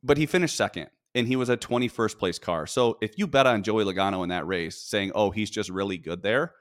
But 0.03 0.17
he 0.17 0.27
finished 0.27 0.57
second 0.57 0.89
and 1.15 1.27
he 1.27 1.37
was 1.37 1.49
a 1.49 1.57
21st 1.57 2.19
place 2.19 2.39
car. 2.39 2.67
So 2.67 2.99
if 3.01 3.19
you 3.19 3.27
bet 3.27 3.47
on 3.47 3.63
Joey 3.63 3.85
Logano 3.85 4.23
in 4.23 4.29
that 4.29 4.47
race, 4.47 4.81
saying, 4.81 5.13
oh, 5.15 5.31
he's 5.31 5.51
just 5.51 5.71
really 5.71 5.99
good 5.99 6.23
there, 6.23 6.55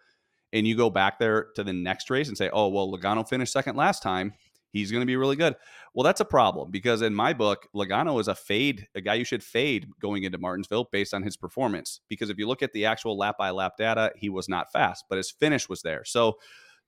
and 0.51 0.65
you 0.65 0.75
go 0.75 0.89
back 0.89 1.19
there 1.19 1.47
to 1.55 1.63
the 1.63 1.73
next 1.73 2.09
race 2.09 2.27
and 2.27 2.37
say, 2.37 2.49
oh, 2.51 2.69
well, 2.69 2.91
Logano 2.91 3.27
finished 3.27 3.53
second 3.53 3.75
last 3.75 4.01
time, 4.01 4.33
he's 4.71 4.91
going 4.91 5.01
to 5.01 5.05
be 5.05 5.15
really 5.15 5.35
good. 5.35 5.55
Well, 5.93 6.03
that's 6.03 6.21
a 6.21 6.25
problem 6.25 6.71
because 6.71 7.01
in 7.01 7.13
my 7.13 7.33
book, 7.33 7.67
Logano 7.75 8.19
is 8.19 8.27
a 8.27 8.35
fade, 8.35 8.87
a 8.95 9.01
guy 9.01 9.15
you 9.15 9.23
should 9.23 9.43
fade 9.43 9.87
going 9.99 10.23
into 10.23 10.37
Martinsville 10.37 10.89
based 10.91 11.13
on 11.13 11.23
his 11.23 11.37
performance. 11.37 12.01
Because 12.09 12.29
if 12.29 12.37
you 12.37 12.47
look 12.47 12.63
at 12.63 12.73
the 12.73 12.85
actual 12.85 13.17
lap 13.17 13.37
by 13.37 13.49
lap 13.49 13.73
data, 13.77 14.11
he 14.15 14.29
was 14.29 14.49
not 14.49 14.71
fast, 14.71 15.05
but 15.09 15.17
his 15.17 15.31
finish 15.31 15.69
was 15.69 15.81
there. 15.81 16.03
So, 16.05 16.37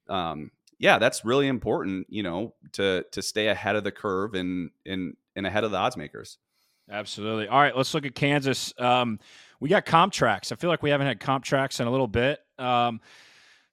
um, 0.10 0.52
yeah, 0.80 0.98
that's 0.98 1.24
really 1.24 1.48
important, 1.48 2.08
you 2.10 2.24
know, 2.24 2.56
to 2.74 3.06
to 3.12 3.22
stay 3.22 3.48
ahead 3.48 3.76
of 3.76 3.84
the 3.84 3.92
curve 3.92 4.34
and 4.34 4.72
and 4.86 5.16
and 5.36 5.46
ahead 5.46 5.64
of 5.64 5.72
the 5.72 5.78
odds 5.78 5.96
makers. 5.96 6.40
Absolutely. 6.90 7.48
All 7.48 7.60
right, 7.60 7.76
let's 7.76 7.94
look 7.94 8.06
at 8.06 8.16
Kansas. 8.16 8.74
Um, 8.78 9.20
we 9.60 9.70
got 9.70 9.86
comp 9.86 10.14
tracks. 10.14 10.52
I 10.52 10.56
feel 10.56 10.70
like 10.70 10.84
we 10.84 10.90
haven't 10.90 11.08
had 11.08 11.20
comp 11.20 11.44
tracks 11.46 11.80
in 11.80 11.88
a 11.88 11.92
little 11.92 12.08
bit. 12.08 12.40
Um, 12.58 13.00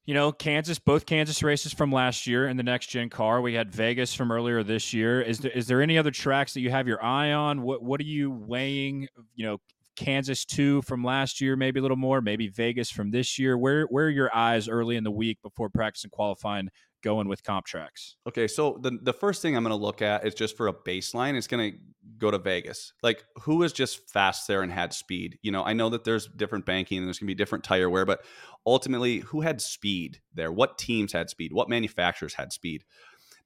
you 0.06 0.14
know, 0.14 0.32
Kansas, 0.32 0.78
both 0.78 1.04
Kansas 1.04 1.42
races 1.42 1.72
from 1.72 1.92
last 1.92 2.26
year 2.26 2.46
and 2.46 2.58
the 2.58 2.62
next 2.62 2.86
gen 2.86 3.10
car. 3.10 3.42
We 3.42 3.54
had 3.54 3.70
Vegas 3.70 4.14
from 4.14 4.32
earlier 4.32 4.62
this 4.62 4.94
year. 4.94 5.20
Is 5.20 5.38
there 5.38 5.50
is 5.50 5.66
there 5.66 5.82
any 5.82 5.98
other 5.98 6.10
tracks 6.10 6.54
that 6.54 6.60
you 6.60 6.70
have 6.70 6.88
your 6.88 7.02
eye 7.02 7.32
on? 7.32 7.62
What 7.62 7.82
what 7.82 8.00
are 8.00 8.04
you 8.04 8.30
weighing? 8.30 9.08
You 9.34 9.46
know, 9.46 9.58
Kansas 9.96 10.46
two 10.46 10.80
from 10.82 11.04
last 11.04 11.40
year, 11.42 11.56
maybe 11.56 11.78
a 11.80 11.82
little 11.82 11.96
more, 11.96 12.22
maybe 12.22 12.48
Vegas 12.48 12.90
from 12.90 13.10
this 13.10 13.38
year. 13.38 13.58
Where 13.58 13.84
where 13.84 14.06
are 14.06 14.10
your 14.10 14.34
eyes 14.34 14.66
early 14.68 14.96
in 14.96 15.04
the 15.04 15.10
week 15.10 15.38
before 15.42 15.68
practice 15.68 16.04
and 16.04 16.12
qualifying 16.12 16.70
going 17.02 17.28
with 17.28 17.42
comp 17.42 17.66
tracks? 17.66 18.16
Okay, 18.26 18.46
so 18.46 18.78
the 18.80 18.98
the 19.02 19.12
first 19.12 19.42
thing 19.42 19.56
I'm 19.56 19.62
going 19.62 19.76
to 19.76 19.82
look 19.82 20.02
at 20.02 20.26
is 20.26 20.34
just 20.34 20.56
for 20.56 20.68
a 20.68 20.72
baseline. 20.72 21.34
It's 21.34 21.46
going 21.46 21.72
to 21.72 21.78
go 22.18 22.30
to 22.30 22.38
Vegas. 22.38 22.92
Like 23.02 23.24
who 23.42 23.62
is 23.62 23.72
just 23.72 24.10
fast 24.10 24.46
there 24.48 24.62
and 24.62 24.72
had 24.72 24.92
speed? 24.92 25.38
You 25.42 25.52
know, 25.52 25.64
I 25.64 25.72
know 25.72 25.88
that 25.90 26.04
there's 26.04 26.26
different 26.26 26.66
banking 26.66 26.98
and 26.98 27.06
there's 27.06 27.18
going 27.18 27.26
to 27.26 27.34
be 27.34 27.38
different 27.38 27.64
tire 27.64 27.88
wear, 27.90 28.04
but 28.04 28.24
ultimately, 28.66 29.18
who 29.18 29.40
had 29.40 29.60
speed 29.60 30.20
there? 30.34 30.52
What 30.52 30.78
teams 30.78 31.12
had 31.12 31.30
speed? 31.30 31.52
What 31.52 31.68
manufacturers 31.68 32.34
had 32.34 32.52
speed? 32.52 32.84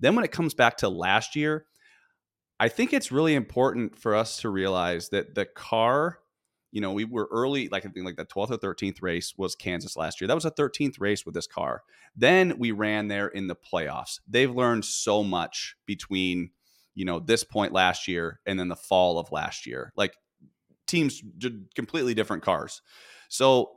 Then 0.01 0.17
when 0.17 0.25
it 0.25 0.33
comes 0.33 0.55
back 0.55 0.79
to 0.79 0.89
last 0.89 1.37
year, 1.37 1.67
I 2.59 2.69
think 2.69 2.93
it's 2.93 3.13
really 3.13 3.35
important 3.35 3.99
for 3.99 4.15
us 4.15 4.39
to 4.39 4.49
realize 4.49 5.09
that 5.09 5.35
the 5.35 5.45
car 5.45 6.19
you 6.73 6.81
know, 6.81 6.93
we 6.93 7.05
were 7.05 7.29
early, 7.31 7.69
like 7.69 7.87
I 7.87 7.91
think 7.91 8.05
like 8.05 8.17
the 8.17 8.25
12th 8.25 8.51
or 8.51 8.75
13th 8.75 9.03
race 9.03 9.35
was 9.37 9.55
Kansas 9.55 9.97
last 9.97 10.21
year. 10.21 10.27
That 10.27 10.35
was 10.35 10.47
a 10.47 10.51
13th 10.51 10.99
race 10.99 11.25
with 11.25 11.35
this 11.35 11.47
car. 11.47 11.83
Then 12.17 12.59
we 12.59 12.73
ran 12.73 13.09
there 13.09 13.29
in 13.29 13.47
the 13.47 13.55
playoffs. 13.55 14.21
They've 14.27 14.51
learned 14.51 14.87
so 14.87 15.23
much 15.23 15.77
between, 15.87 16.51
you 16.95 17.05
know, 17.05 17.21
this 17.21 17.45
point 17.45 17.73
last 17.73 18.09
year 18.09 18.41
and 18.47 18.59
then 18.59 18.69
the 18.69 18.77
fall 18.77 19.19
of 19.19 19.31
last 19.31 19.67
year. 19.67 19.93
Like 19.97 20.15
teams, 20.87 21.23
did 21.39 21.75
completely 21.75 22.15
different 22.15 22.43
cars. 22.43 22.81
So 23.29 23.73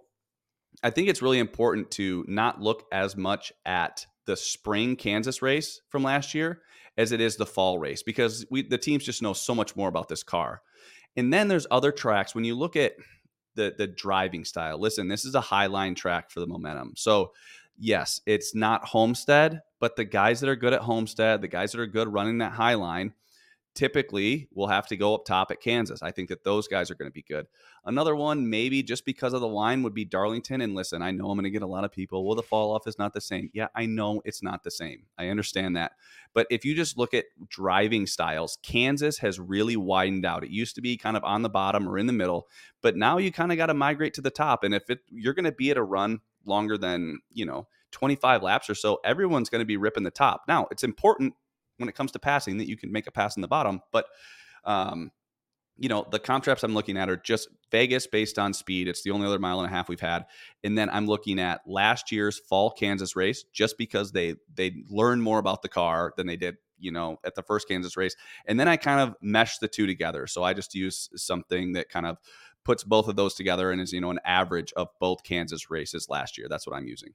I 0.82 0.90
think 0.90 1.10
it's 1.10 1.22
really 1.22 1.40
important 1.40 1.92
to 1.92 2.24
not 2.28 2.62
look 2.62 2.86
as 2.94 3.18
much 3.18 3.52
at 3.66 4.06
the 4.26 4.38
spring 4.38 4.96
Kansas 4.96 5.42
race 5.42 5.82
from 5.90 6.04
last 6.04 6.34
year 6.34 6.62
as 6.98 7.12
it 7.12 7.20
is 7.20 7.36
the 7.36 7.46
fall 7.46 7.78
race 7.78 8.04
because 8.04 8.46
we 8.50 8.62
the 8.62 8.78
teams 8.78 9.04
just 9.04 9.22
know 9.22 9.34
so 9.34 9.54
much 9.54 9.76
more 9.76 9.90
about 9.90 10.08
this 10.08 10.24
car. 10.24 10.62
And 11.18 11.32
then 11.32 11.48
there's 11.48 11.68
other 11.72 11.92
tracks 11.92 12.36
when 12.36 12.44
you 12.44 12.56
look 12.56 12.76
at 12.76 12.94
the 13.56 13.74
the 13.78 13.88
driving 13.88 14.46
style. 14.46 14.80
Listen, 14.80 15.08
this 15.08 15.26
is 15.26 15.36
a 15.36 15.42
high 15.42 15.68
line 15.68 15.96
track 15.96 16.30
for 16.30 16.40
the 16.40 16.48
momentum. 16.48 16.94
So, 16.96 17.32
yes, 17.78 18.22
it's 18.26 18.54
not 18.54 18.86
Homestead, 18.86 19.62
but 19.80 19.96
the 19.96 20.06
guys 20.06 20.40
that 20.42 20.50
are 20.50 20.56
good 20.56 20.74
at 20.74 20.82
Homestead, 20.82 21.42
the 21.42 21.48
guys 21.48 21.72
that 21.72 21.82
are 21.82 21.88
good 21.88 22.12
running 22.12 22.40
that 22.40 22.52
high 22.52 22.74
line, 22.76 23.14
typically 23.76 24.48
will 24.54 24.68
have 24.68 24.88
to 24.88 24.98
go 24.98 25.14
up 25.14 25.26
top 25.26 25.52
at 25.52 25.62
Kansas. 25.62 26.02
I 26.02 26.12
think 26.12 26.30
that 26.30 26.44
those 26.44 26.68
guys 26.68 26.90
are 26.90 26.96
going 26.96 27.10
to 27.10 27.14
be 27.14 27.22
good. 27.22 27.46
Another 27.84 28.16
one, 28.16 28.50
maybe 28.50 28.82
just 28.82 29.06
because 29.06 29.34
of 29.34 29.42
the 29.42 29.48
line, 29.48 29.84
would 29.84 29.94
be 29.94 30.06
Darlington. 30.06 30.62
And 30.62 30.74
listen, 30.74 31.02
I 31.02 31.12
know 31.12 31.30
I'm 31.30 31.38
going 31.38 31.44
to 31.44 31.52
get 31.52 31.62
a 31.62 31.68
lot 31.68 31.84
of 31.84 31.92
people. 31.92 32.26
Well, 32.26 32.36
the 32.36 32.42
fall 32.42 32.74
off 32.74 32.88
is 32.88 32.98
not 32.98 33.14
the 33.14 33.22
same. 33.22 33.50
Yeah, 33.54 33.68
I 33.76 33.86
know 33.86 34.22
it's 34.26 34.42
not 34.42 34.64
the 34.64 34.72
same. 34.72 35.04
I 35.18 35.28
understand 35.28 35.76
that. 35.76 35.92
But 36.34 36.48
if 36.50 36.66
you 36.66 36.74
just 36.74 36.98
look 36.98 37.14
at 37.14 37.26
driving 37.50 38.08
styles, 38.08 38.58
Kansas 38.64 39.20
has 39.20 39.40
really 39.40 39.76
widened 39.76 40.26
out. 40.26 40.44
It 40.44 40.50
used 40.50 40.76
to 40.76 40.82
be 40.82 40.98
kind 40.98 41.18
of 41.18 41.24
on 41.24 41.42
the 41.42 41.50
bottom 41.50 41.88
or 41.88 41.98
in 41.98 42.08
the 42.08 42.14
middle, 42.14 42.48
but 42.82 42.96
now 42.96 43.18
you 43.18 43.32
kind 43.32 43.52
of 43.52 43.58
got 43.58 43.68
to 43.68 43.74
migrate 43.74 44.14
to 44.16 44.22
the 44.22 44.32
top. 44.32 44.64
And 44.64 44.74
if 44.74 44.90
it, 44.90 45.00
you're 45.10 45.34
going 45.34 45.46
to 45.46 45.52
be 45.52 45.70
at 45.72 45.78
a 45.78 45.84
run 45.84 46.22
longer 46.46 46.78
than, 46.78 47.20
you 47.32 47.46
know, 47.46 47.68
25 47.92 48.44
laps 48.44 48.70
or 48.70 48.76
so, 48.76 49.00
everyone's 49.06 49.50
going 49.50 49.62
to 49.62 49.66
be 49.66 49.78
ripping 49.78 50.04
the 50.04 50.12
top. 50.12 50.44
Now, 50.48 50.68
it's 50.72 50.84
important 50.84 51.34
when 51.78 51.90
it 51.90 51.96
comes 51.96 52.12
to 52.14 52.20
passing 52.20 52.58
that 52.58 52.68
you 52.68 52.78
can 52.78 52.92
make 52.92 53.08
a 53.08 53.12
pass 53.12 53.36
in 53.36 53.42
the 53.42 53.48
bottom. 53.48 53.82
But 53.92 54.06
um, 54.64 55.12
you 55.78 55.90
know, 55.90 56.08
the 56.10 56.20
comp 56.20 56.44
tracks 56.44 56.64
I'm 56.64 56.74
looking 56.74 56.98
at 56.98 57.10
are 57.10 57.18
just 57.18 57.50
Vegas 57.72 58.08
based 58.08 58.40
on 58.40 58.54
speed. 58.54 58.88
It's 58.88 59.04
the 59.04 59.12
only 59.12 59.28
other 59.28 59.40
mile 59.40 59.60
and 59.60 59.68
a 59.68 59.76
half 59.76 59.90
we've 59.90 60.00
had. 60.00 60.26
And 60.64 60.78
then 60.78 60.90
I'm 60.90 61.06
looking 61.06 61.40
at 61.40 61.62
last 61.68 62.12
year's 62.12 62.40
fall 62.40 62.72
Kansas 62.72 63.16
race 63.16 63.44
just 63.52 63.78
because 63.78 64.12
they 64.12 64.36
they 64.54 64.84
learned 64.90 65.22
more 65.22 65.40
about 65.40 65.62
the 65.62 65.70
car 65.70 66.14
than 66.16 66.28
they 66.28 66.38
did, 66.38 66.56
you 66.78 66.92
know, 66.92 67.18
at 67.26 67.36
the 67.36 67.44
first 67.44 67.68
Kansas 67.68 67.98
race. 67.98 68.16
And 68.46 68.60
then 68.60 68.68
I 68.68 68.78
kind 68.78 69.02
of 69.02 69.16
mesh 69.22 69.58
the 69.58 69.68
two 69.68 69.86
together. 69.86 70.28
So 70.28 70.44
I 70.44 70.54
just 70.54 70.74
use 70.74 71.10
something 71.16 71.74
that 71.74 71.90
kind 71.90 72.06
of 72.06 72.18
puts 72.64 72.84
both 72.84 73.08
of 73.08 73.16
those 73.16 73.36
together 73.36 73.72
and 73.72 73.82
is, 73.82 73.92
you 73.92 74.02
know, 74.02 74.12
an 74.12 74.20
average 74.24 74.72
of 74.74 74.88
both 75.00 75.24
Kansas 75.24 75.70
races 75.70 76.08
last 76.10 76.38
year. 76.38 76.48
That's 76.50 76.66
what 76.66 76.76
I'm 76.76 76.88
using. 76.88 77.14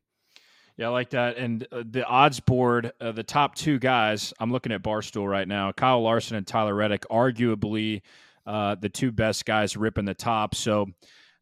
Yeah, 0.81 0.87
I 0.87 0.93
like 0.93 1.11
that. 1.11 1.37
And 1.37 1.67
uh, 1.71 1.83
the 1.91 2.07
odds 2.07 2.41
board, 2.41 2.93
uh, 3.03 3.13
the 3.13 3.23
top 3.23 3.55
two 3.55 3.79
guys, 3.79 4.33
I'm 4.41 4.51
looking 4.51 4.73
at 4.73 4.83
Barstool 4.83 5.29
right 5.29 5.47
now 5.47 5.73
Kyle 5.73 6.01
Larson 6.01 6.39
and 6.39 6.47
Tyler 6.47 6.75
Reddick, 6.75 7.05
arguably 7.11 8.01
uh, 8.47 8.77
the 8.77 8.89
two 8.89 9.13
best 9.13 9.45
guys 9.45 9.77
ripping 9.77 10.07
the 10.07 10.15
top. 10.15 10.55
So 10.55 10.87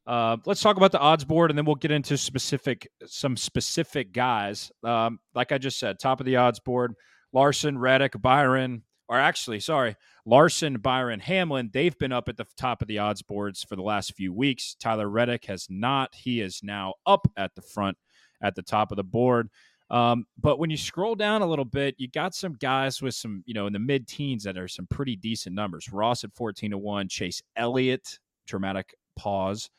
uh, 0.08 0.38
let's 0.44 0.60
talk 0.60 0.76
about 0.76 0.90
the 0.90 0.98
odds 0.98 1.24
board 1.24 1.52
and 1.52 1.56
then 1.56 1.66
we'll 1.66 1.76
get 1.76 1.92
into 1.92 2.18
specific 2.18 2.88
some 3.06 3.36
specific 3.36 4.12
guys. 4.12 4.72
Um, 4.82 5.20
like 5.36 5.52
I 5.52 5.58
just 5.58 5.78
said, 5.78 6.00
top 6.00 6.18
of 6.18 6.26
the 6.26 6.34
odds 6.34 6.58
board 6.58 6.94
Larson, 7.32 7.78
Reddick, 7.78 8.20
Byron, 8.20 8.82
or 9.08 9.20
actually, 9.20 9.60
sorry, 9.60 9.94
Larson, 10.26 10.78
Byron, 10.78 11.20
Hamlin, 11.20 11.70
they've 11.72 11.96
been 11.96 12.10
up 12.10 12.28
at 12.28 12.38
the 12.38 12.46
top 12.56 12.82
of 12.82 12.88
the 12.88 12.98
odds 12.98 13.22
boards 13.22 13.62
for 13.62 13.76
the 13.76 13.82
last 13.82 14.16
few 14.16 14.32
weeks. 14.32 14.74
Tyler 14.80 15.08
Reddick 15.08 15.44
has 15.44 15.68
not. 15.70 16.12
He 16.16 16.40
is 16.40 16.58
now 16.60 16.94
up 17.06 17.28
at 17.36 17.54
the 17.54 17.62
front 17.62 17.98
at 18.42 18.54
the 18.54 18.62
top 18.62 18.90
of 18.92 18.96
the 18.96 19.04
board. 19.04 19.48
Um, 19.90 20.26
but 20.38 20.58
when 20.58 20.70
you 20.70 20.76
scroll 20.76 21.14
down 21.14 21.40
a 21.40 21.46
little 21.46 21.64
bit, 21.64 21.94
you 21.98 22.08
got 22.08 22.34
some 22.34 22.54
guys 22.54 23.00
with 23.00 23.14
some, 23.14 23.42
you 23.46 23.54
know, 23.54 23.66
in 23.66 23.72
the 23.72 23.78
mid 23.78 24.06
teens 24.06 24.44
that 24.44 24.58
are 24.58 24.68
some 24.68 24.86
pretty 24.86 25.16
decent 25.16 25.54
numbers. 25.54 25.90
Ross 25.90 26.24
at 26.24 26.34
14 26.34 26.72
to 26.72 26.78
1, 26.78 27.08
Chase 27.08 27.42
Elliott, 27.56 28.18
dramatic 28.46 28.94
pause. 29.16 29.70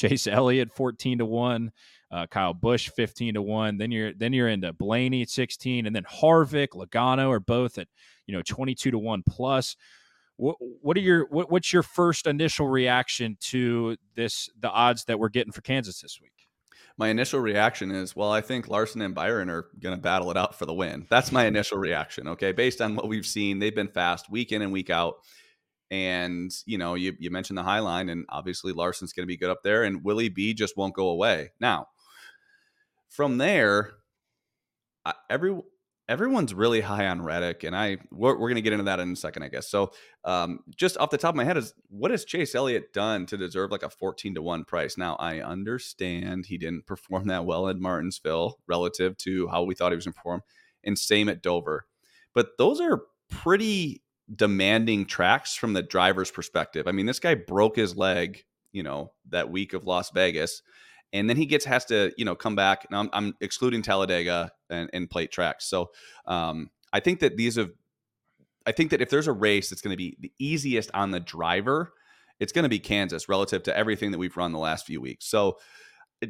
Chase 0.00 0.26
Elliott 0.26 0.72
14 0.72 1.18
to 1.18 1.26
1, 1.26 1.72
uh, 2.10 2.26
Kyle 2.28 2.54
Busch 2.54 2.88
15 2.88 3.34
to 3.34 3.42
1. 3.42 3.76
Then 3.76 3.90
you're 3.90 4.14
then 4.14 4.32
you're 4.32 4.48
into 4.48 4.72
Blaney 4.72 5.22
at 5.22 5.28
16 5.28 5.86
and 5.86 5.94
then 5.94 6.04
Harvick, 6.04 6.68
Logano 6.68 7.28
are 7.28 7.40
both 7.40 7.76
at, 7.76 7.86
you 8.26 8.34
know, 8.34 8.42
22 8.42 8.92
to 8.92 8.98
1 8.98 9.22
plus. 9.28 9.76
What, 10.36 10.56
what 10.58 10.96
are 10.96 11.00
your 11.00 11.26
what, 11.26 11.50
what's 11.50 11.70
your 11.70 11.82
first 11.82 12.26
initial 12.26 12.66
reaction 12.66 13.36
to 13.40 13.98
this 14.14 14.48
the 14.58 14.70
odds 14.70 15.04
that 15.04 15.18
we're 15.18 15.28
getting 15.28 15.52
for 15.52 15.60
Kansas 15.60 16.00
this 16.00 16.18
week? 16.18 16.48
My 17.00 17.08
initial 17.08 17.40
reaction 17.40 17.90
is, 17.90 18.14
well, 18.14 18.30
I 18.30 18.42
think 18.42 18.68
Larson 18.68 19.00
and 19.00 19.14
Byron 19.14 19.48
are 19.48 19.68
going 19.80 19.96
to 19.96 20.02
battle 20.02 20.30
it 20.30 20.36
out 20.36 20.54
for 20.54 20.66
the 20.66 20.74
win. 20.74 21.06
That's 21.08 21.32
my 21.32 21.46
initial 21.46 21.78
reaction. 21.78 22.28
Okay. 22.28 22.52
Based 22.52 22.82
on 22.82 22.94
what 22.94 23.08
we've 23.08 23.24
seen, 23.24 23.58
they've 23.58 23.74
been 23.74 23.88
fast 23.88 24.30
week 24.30 24.52
in 24.52 24.60
and 24.60 24.70
week 24.70 24.90
out. 24.90 25.14
And, 25.90 26.52
you 26.66 26.76
know, 26.76 26.96
you, 26.96 27.14
you 27.18 27.30
mentioned 27.30 27.56
the 27.56 27.62
high 27.62 27.78
line, 27.78 28.10
and 28.10 28.26
obviously 28.28 28.74
Larson's 28.74 29.14
going 29.14 29.24
to 29.24 29.26
be 29.26 29.38
good 29.38 29.48
up 29.48 29.62
there, 29.64 29.82
and 29.82 30.04
Willie 30.04 30.28
B 30.28 30.52
just 30.52 30.76
won't 30.76 30.94
go 30.94 31.08
away. 31.08 31.52
Now, 31.58 31.86
from 33.08 33.38
there, 33.38 33.92
every 35.30 35.58
everyone's 36.10 36.52
really 36.52 36.80
high 36.80 37.06
on 37.06 37.22
Reddick, 37.22 37.62
and 37.62 37.74
I 37.74 37.98
we're, 38.10 38.32
we're 38.34 38.48
going 38.48 38.56
to 38.56 38.62
get 38.62 38.72
into 38.72 38.84
that 38.84 38.98
in 38.98 39.12
a 39.12 39.16
second, 39.16 39.44
I 39.44 39.48
guess. 39.48 39.70
So, 39.70 39.92
um, 40.24 40.60
just 40.76 40.98
off 40.98 41.10
the 41.10 41.16
top 41.16 41.30
of 41.30 41.36
my 41.36 41.44
head, 41.44 41.56
is 41.56 41.72
what 41.88 42.10
has 42.10 42.24
Chase 42.24 42.54
Elliott 42.54 42.92
done 42.92 43.26
to 43.26 43.36
deserve 43.36 43.70
like 43.70 43.84
a 43.84 43.88
fourteen 43.88 44.34
to 44.34 44.42
one 44.42 44.64
price? 44.64 44.98
Now, 44.98 45.14
I 45.16 45.40
understand 45.40 46.46
he 46.46 46.58
didn't 46.58 46.86
perform 46.86 47.28
that 47.28 47.46
well 47.46 47.68
at 47.68 47.78
Martinsville 47.78 48.58
relative 48.66 49.16
to 49.18 49.48
how 49.48 49.62
we 49.62 49.74
thought 49.74 49.92
he 49.92 49.96
was 49.96 50.04
going 50.04 50.12
to 50.12 50.18
perform, 50.18 50.42
and 50.84 50.98
same 50.98 51.28
at 51.28 51.42
Dover, 51.42 51.86
but 52.34 52.58
those 52.58 52.80
are 52.80 53.02
pretty 53.30 54.02
demanding 54.34 55.06
tracks 55.06 55.54
from 55.54 55.72
the 55.72 55.82
driver's 55.82 56.30
perspective. 56.30 56.86
I 56.88 56.92
mean, 56.92 57.06
this 57.06 57.20
guy 57.20 57.34
broke 57.34 57.76
his 57.76 57.96
leg, 57.96 58.44
you 58.72 58.82
know, 58.82 59.12
that 59.28 59.50
week 59.50 59.72
of 59.72 59.84
Las 59.84 60.10
Vegas 60.10 60.62
and 61.12 61.28
then 61.28 61.36
he 61.36 61.46
gets 61.46 61.64
has 61.64 61.84
to 61.86 62.12
you 62.16 62.24
know 62.24 62.34
come 62.34 62.54
back. 62.54 62.86
Now 62.90 63.00
I'm, 63.00 63.10
I'm 63.12 63.34
excluding 63.40 63.82
Talladega 63.82 64.52
and, 64.68 64.90
and, 64.92 65.10
plate 65.10 65.32
tracks. 65.32 65.66
So 65.66 65.90
um, 66.26 66.70
I 66.92 67.00
think 67.00 67.20
that 67.20 67.36
these 67.36 67.56
have. 67.56 67.70
I 68.66 68.72
think 68.72 68.90
that 68.90 69.00
if 69.00 69.08
there's 69.08 69.26
a 69.26 69.32
race 69.32 69.70
that's 69.70 69.80
going 69.80 69.92
to 69.92 69.96
be 69.96 70.16
the 70.20 70.32
easiest 70.38 70.90
on 70.92 71.10
the 71.10 71.20
driver, 71.20 71.92
it's 72.38 72.52
going 72.52 72.64
to 72.64 72.68
be 72.68 72.78
Kansas 72.78 73.28
relative 73.28 73.62
to 73.64 73.76
everything 73.76 74.10
that 74.10 74.18
we've 74.18 74.36
run 74.36 74.52
the 74.52 74.58
last 74.58 74.86
few 74.86 75.00
weeks. 75.00 75.26
So 75.26 75.56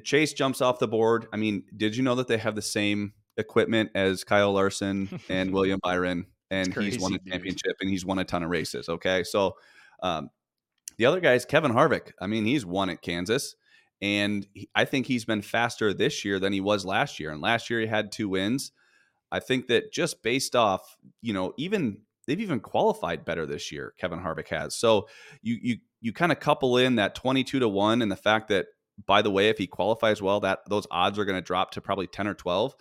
Chase 0.04 0.32
jumps 0.32 0.60
off 0.60 0.78
the 0.78 0.88
board. 0.88 1.26
I 1.32 1.36
mean, 1.36 1.64
did 1.76 1.96
you 1.96 2.02
know 2.02 2.14
that 2.14 2.28
they 2.28 2.38
have 2.38 2.54
the 2.54 2.62
same 2.62 3.14
equipment 3.36 3.90
as 3.94 4.22
Kyle 4.22 4.52
Larson 4.52 5.20
and 5.28 5.52
William 5.52 5.80
Byron? 5.82 6.26
And 6.50 6.72
crazy, 6.72 6.92
he's 6.92 7.00
won 7.00 7.14
a 7.14 7.18
championship 7.18 7.62
dude. 7.62 7.76
and 7.82 7.90
he's 7.90 8.04
won 8.04 8.18
a 8.18 8.24
ton 8.24 8.42
of 8.42 8.50
races. 8.50 8.88
Okay. 8.88 9.24
So 9.24 9.56
um, 10.02 10.30
the 10.98 11.06
other 11.06 11.20
guy 11.20 11.34
is 11.34 11.44
Kevin 11.44 11.72
Harvick. 11.72 12.12
I 12.20 12.26
mean, 12.26 12.44
he's 12.44 12.66
won 12.66 12.90
at 12.90 13.02
Kansas. 13.02 13.54
And 14.02 14.46
I 14.74 14.84
think 14.84 15.06
he's 15.06 15.24
been 15.24 15.42
faster 15.42 15.92
this 15.92 16.24
year 16.24 16.38
than 16.38 16.52
he 16.52 16.60
was 16.60 16.84
last 16.84 17.20
year. 17.20 17.30
And 17.30 17.40
last 17.40 17.68
year 17.68 17.80
he 17.80 17.86
had 17.86 18.10
two 18.10 18.28
wins. 18.30 18.72
I 19.30 19.40
think 19.40 19.68
that 19.68 19.92
just 19.92 20.22
based 20.22 20.56
off, 20.56 20.96
you 21.20 21.32
know, 21.32 21.52
even 21.56 21.98
they've 22.26 22.40
even 22.40 22.60
qualified 22.60 23.24
better 23.24 23.46
this 23.46 23.70
year. 23.70 23.94
Kevin 23.98 24.20
Harvick 24.20 24.48
has. 24.48 24.74
So 24.74 25.08
you 25.42 25.58
you 25.60 25.76
you 26.00 26.12
kind 26.12 26.32
of 26.32 26.40
couple 26.40 26.76
in 26.78 26.96
that 26.96 27.14
twenty 27.14 27.44
two 27.44 27.58
to 27.58 27.68
one 27.68 28.02
and 28.02 28.10
the 28.10 28.16
fact 28.16 28.48
that 28.48 28.66
by 29.06 29.22
the 29.22 29.30
way, 29.30 29.48
if 29.48 29.58
he 29.58 29.66
qualifies 29.66 30.20
well, 30.20 30.40
that 30.40 30.60
those 30.68 30.86
odds 30.90 31.18
are 31.18 31.24
going 31.24 31.36
to 31.36 31.42
drop 31.42 31.72
to 31.72 31.80
probably 31.80 32.06
ten 32.06 32.26
or 32.26 32.34
twelve. 32.34 32.74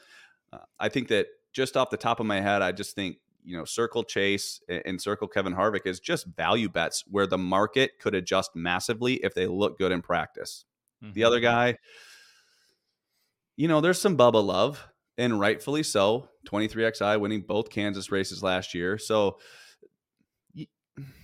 Uh, 0.52 0.60
I 0.80 0.90
think 0.90 1.10
that 1.10 1.28
just 1.54 1.78
off 1.78 1.90
the 1.90 1.98
top 1.98 2.20
of 2.20 2.26
my 2.26 2.42
head, 2.42 2.62
I 2.62 2.72
just 2.72 2.96
think 2.96 3.18
you 3.44 3.58
know 3.58 3.66
circle 3.66 4.04
Chase 4.04 4.62
and 4.68 5.02
circle 5.02 5.28
Kevin 5.28 5.54
Harvick 5.54 5.86
is 5.86 6.00
just 6.00 6.26
value 6.26 6.70
bets 6.70 7.04
where 7.08 7.28
the 7.28 7.38
market 7.38 8.00
could 8.00 8.16
adjust 8.16 8.56
massively 8.56 9.16
if 9.16 9.34
they 9.34 9.48
look 9.48 9.78
good 9.78 9.92
in 9.92 10.02
practice. 10.02 10.66
Mm-hmm. 11.04 11.14
The 11.14 11.24
other 11.24 11.40
guy, 11.40 11.76
you 13.56 13.68
know, 13.68 13.82
there's 13.82 14.02
some 14.02 14.18
Bubba 14.18 14.44
love, 14.44 14.88
and 15.18 15.40
rightfully 15.40 15.84
so. 15.84 16.30
23XI 16.48 17.20
winning 17.20 17.42
both 17.42 17.70
Kansas 17.70 18.12
races 18.12 18.42
last 18.42 18.74
year. 18.74 18.98
So, 18.98 19.38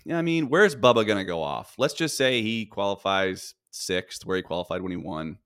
yeah, 0.06 0.18
I 0.18 0.22
mean, 0.22 0.50
where's 0.50 0.76
Bubba 0.76 1.06
going 1.06 1.18
to 1.18 1.24
go 1.24 1.42
off? 1.42 1.74
Let's 1.78 1.94
just 1.94 2.18
say 2.18 2.42
he 2.42 2.66
qualifies 2.66 3.56
sixth, 3.72 4.26
where 4.26 4.38
he 4.38 4.44
qualified 4.44 4.82
when 4.82 4.92
he 4.92 4.98
won. 4.98 5.38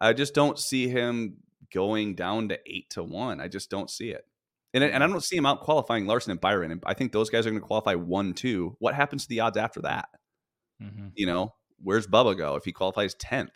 I 0.00 0.12
just 0.12 0.34
don't 0.34 0.58
see 0.58 0.88
him 0.88 1.38
going 1.72 2.14
down 2.14 2.48
to 2.48 2.58
eight 2.66 2.90
to 2.90 3.02
one. 3.02 3.40
I 3.40 3.48
just 3.48 3.70
don't 3.70 3.90
see 3.90 4.10
it. 4.10 4.24
And, 4.72 4.84
and 4.84 5.02
I 5.02 5.06
don't 5.06 5.22
see 5.22 5.36
him 5.36 5.46
out 5.46 5.62
qualifying 5.62 6.06
Larson 6.06 6.30
and 6.30 6.40
Byron. 6.40 6.70
And 6.70 6.82
I 6.86 6.94
think 6.94 7.12
those 7.12 7.28
guys 7.28 7.46
are 7.46 7.50
going 7.50 7.60
to 7.60 7.66
qualify 7.66 7.94
one, 7.96 8.34
two. 8.34 8.76
What 8.78 8.94
happens 8.94 9.24
to 9.24 9.28
the 9.28 9.40
odds 9.40 9.56
after 9.56 9.82
that? 9.82 10.08
Mm-hmm. 10.80 11.08
You 11.14 11.26
know, 11.26 11.54
where's 11.82 12.06
Bubba 12.06 12.36
go 12.36 12.56
if 12.56 12.64
he 12.64 12.72
qualifies 12.72 13.14
10th? 13.16 13.50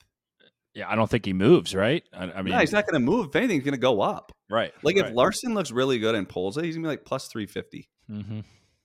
Yeah, 0.74 0.90
I 0.90 0.96
don't 0.96 1.08
think 1.08 1.24
he 1.24 1.32
moves, 1.32 1.74
right? 1.74 2.02
I, 2.12 2.24
I 2.24 2.42
mean, 2.42 2.52
no, 2.52 2.58
he's 2.58 2.72
not 2.72 2.86
going 2.86 3.00
to 3.00 3.10
move. 3.10 3.28
If 3.28 3.36
anything, 3.36 3.56
he's 3.56 3.64
going 3.64 3.74
to 3.74 3.80
go 3.80 4.00
up. 4.00 4.32
Right. 4.50 4.72
Like 4.82 4.96
right. 4.96 5.06
if 5.06 5.14
Larson 5.14 5.54
looks 5.54 5.70
really 5.70 5.98
good 5.98 6.16
and 6.16 6.28
pulls 6.28 6.58
it, 6.58 6.64
he's 6.64 6.74
going 6.74 6.82
to 6.82 6.88
be 6.88 6.92
like 6.92 7.04
plus 7.04 7.28
350. 7.28 7.88
Mm-hmm. 8.10 8.40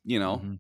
You 0.05 0.19
know? 0.19 0.38
Mm-hmm. 0.38 0.53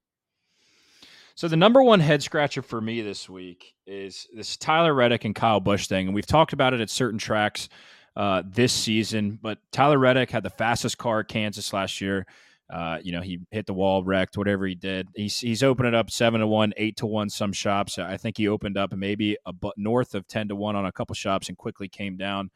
So 1.35 1.47
the 1.47 1.55
number 1.55 1.81
one 1.81 1.99
head 1.99 2.21
scratcher 2.21 2.61
for 2.61 2.81
me 2.81 3.01
this 3.01 3.29
week 3.29 3.73
is 3.87 4.27
this 4.33 4.57
Tyler 4.57 4.93
Reddick 4.93 5.23
and 5.23 5.33
Kyle 5.33 5.61
Busch 5.61 5.87
thing, 5.87 6.07
and 6.07 6.13
we've 6.13 6.25
talked 6.25 6.51
about 6.51 6.73
it 6.73 6.81
at 6.81 6.89
certain 6.89 7.17
tracks 7.17 7.69
uh, 8.17 8.43
this 8.45 8.73
season. 8.73 9.39
But 9.41 9.59
Tyler 9.71 9.97
Reddick 9.97 10.31
had 10.31 10.43
the 10.43 10.49
fastest 10.49 10.97
car 10.97 11.21
at 11.21 11.29
Kansas 11.29 11.71
last 11.71 12.01
year. 12.01 12.25
Uh, 12.69 12.99
you 13.01 13.11
know, 13.11 13.21
he 13.21 13.39
hit 13.49 13.65
the 13.65 13.73
wall, 13.73 14.03
wrecked, 14.03 14.37
whatever 14.37 14.67
he 14.67 14.75
did. 14.75 15.07
He's 15.15 15.39
he's 15.39 15.63
opened 15.63 15.87
it 15.87 15.95
up 15.95 16.11
seven 16.11 16.41
to 16.41 16.47
one, 16.47 16.71
eight 16.77 16.97
to 16.97 17.07
one. 17.07 17.29
Some 17.29 17.51
shops, 17.51 17.97
I 17.97 18.17
think 18.17 18.37
he 18.37 18.47
opened 18.47 18.77
up 18.77 18.93
maybe 18.93 19.37
a 19.45 19.53
but 19.53 19.73
north 19.75 20.13
of 20.13 20.27
ten 20.27 20.47
to 20.49 20.55
one 20.55 20.75
on 20.75 20.85
a 20.85 20.91
couple 20.91 21.15
shops, 21.15 21.49
and 21.49 21.57
quickly 21.57 21.87
came 21.87 22.15
down. 22.15 22.51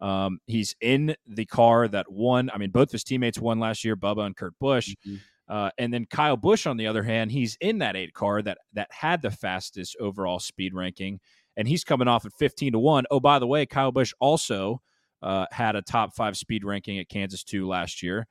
Um, 0.00 0.38
he's 0.46 0.76
in 0.80 1.16
the 1.26 1.44
car 1.44 1.88
that 1.88 2.10
won. 2.10 2.50
I 2.54 2.58
mean, 2.58 2.70
both 2.70 2.92
his 2.92 3.02
teammates 3.02 3.40
won 3.40 3.58
last 3.58 3.84
year, 3.84 3.96
Bubba 3.96 4.26
and 4.26 4.36
Kurt 4.36 4.54
Busch. 4.60 4.90
Mm-hmm. 4.90 5.16
Uh, 5.48 5.70
and 5.76 5.92
then 5.92 6.04
Kyle 6.04 6.36
Busch, 6.36 6.66
on 6.66 6.76
the 6.76 6.86
other 6.86 7.02
hand, 7.02 7.32
he's 7.32 7.56
in 7.60 7.78
that 7.78 7.96
eight 7.96 8.12
car 8.12 8.42
that 8.42 8.58
that 8.74 8.88
had 8.92 9.22
the 9.22 9.30
fastest 9.30 9.96
overall 9.98 10.38
speed 10.38 10.72
ranking, 10.72 11.18
and 11.56 11.66
he's 11.66 11.82
coming 11.82 12.06
off 12.06 12.24
at 12.26 12.32
fifteen 12.38 12.72
to 12.72 12.78
one. 12.78 13.06
Oh, 13.10 13.18
by 13.18 13.40
the 13.40 13.46
way, 13.46 13.66
Kyle 13.66 13.90
Busch 13.90 14.12
also 14.20 14.82
uh, 15.20 15.46
had 15.50 15.74
a 15.74 15.82
top 15.82 16.14
five 16.14 16.36
speed 16.36 16.64
ranking 16.64 17.00
at 17.00 17.08
Kansas 17.08 17.42
two 17.42 17.66
last 17.66 18.04
year. 18.04 18.28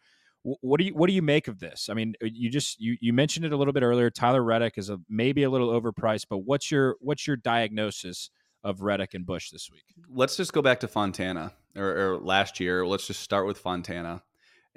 What 0.62 0.80
do 0.80 0.86
you 0.86 0.94
what 0.94 1.08
do 1.08 1.14
you 1.14 1.22
make 1.22 1.48
of 1.48 1.60
this? 1.60 1.90
I 1.90 1.94
mean, 1.94 2.16
uh, 2.24 2.28
you 2.32 2.50
just 2.50 2.80
you 2.80 2.98
you 3.02 3.14
mentioned 3.14 3.46
it 3.46 3.52
a 3.52 3.58
little 3.58 3.74
bit 3.74 3.84
earlier. 3.84 4.10
Tyler 4.10 4.44
Reddick 4.44 4.78
is 4.78 4.90
a 4.90 5.00
maybe 5.10 5.44
a 5.44 5.50
little 5.50 5.70
overpriced, 5.70 6.28
but 6.30 6.40
what's 6.40 6.72
your 6.72 6.96
what's 7.00 7.28
your 7.28 7.36
diagnosis 7.36 8.30
of 8.64 8.82
Reddick 8.82 9.14
and 9.14 9.26
Busch 9.26 9.50
this 9.50 9.70
week? 9.72 9.84
Let's 10.10 10.38
just 10.38 10.54
go 10.54 10.62
back 10.62 10.80
to 10.82 10.88
Fontana 10.88 11.54
or, 11.76 12.14
or 12.14 12.18
last 12.20 12.60
year. 12.60 12.86
Let's 12.88 13.08
just 13.08 13.22
start 13.22 13.46
with 13.46 13.58
Fontana 13.58 14.24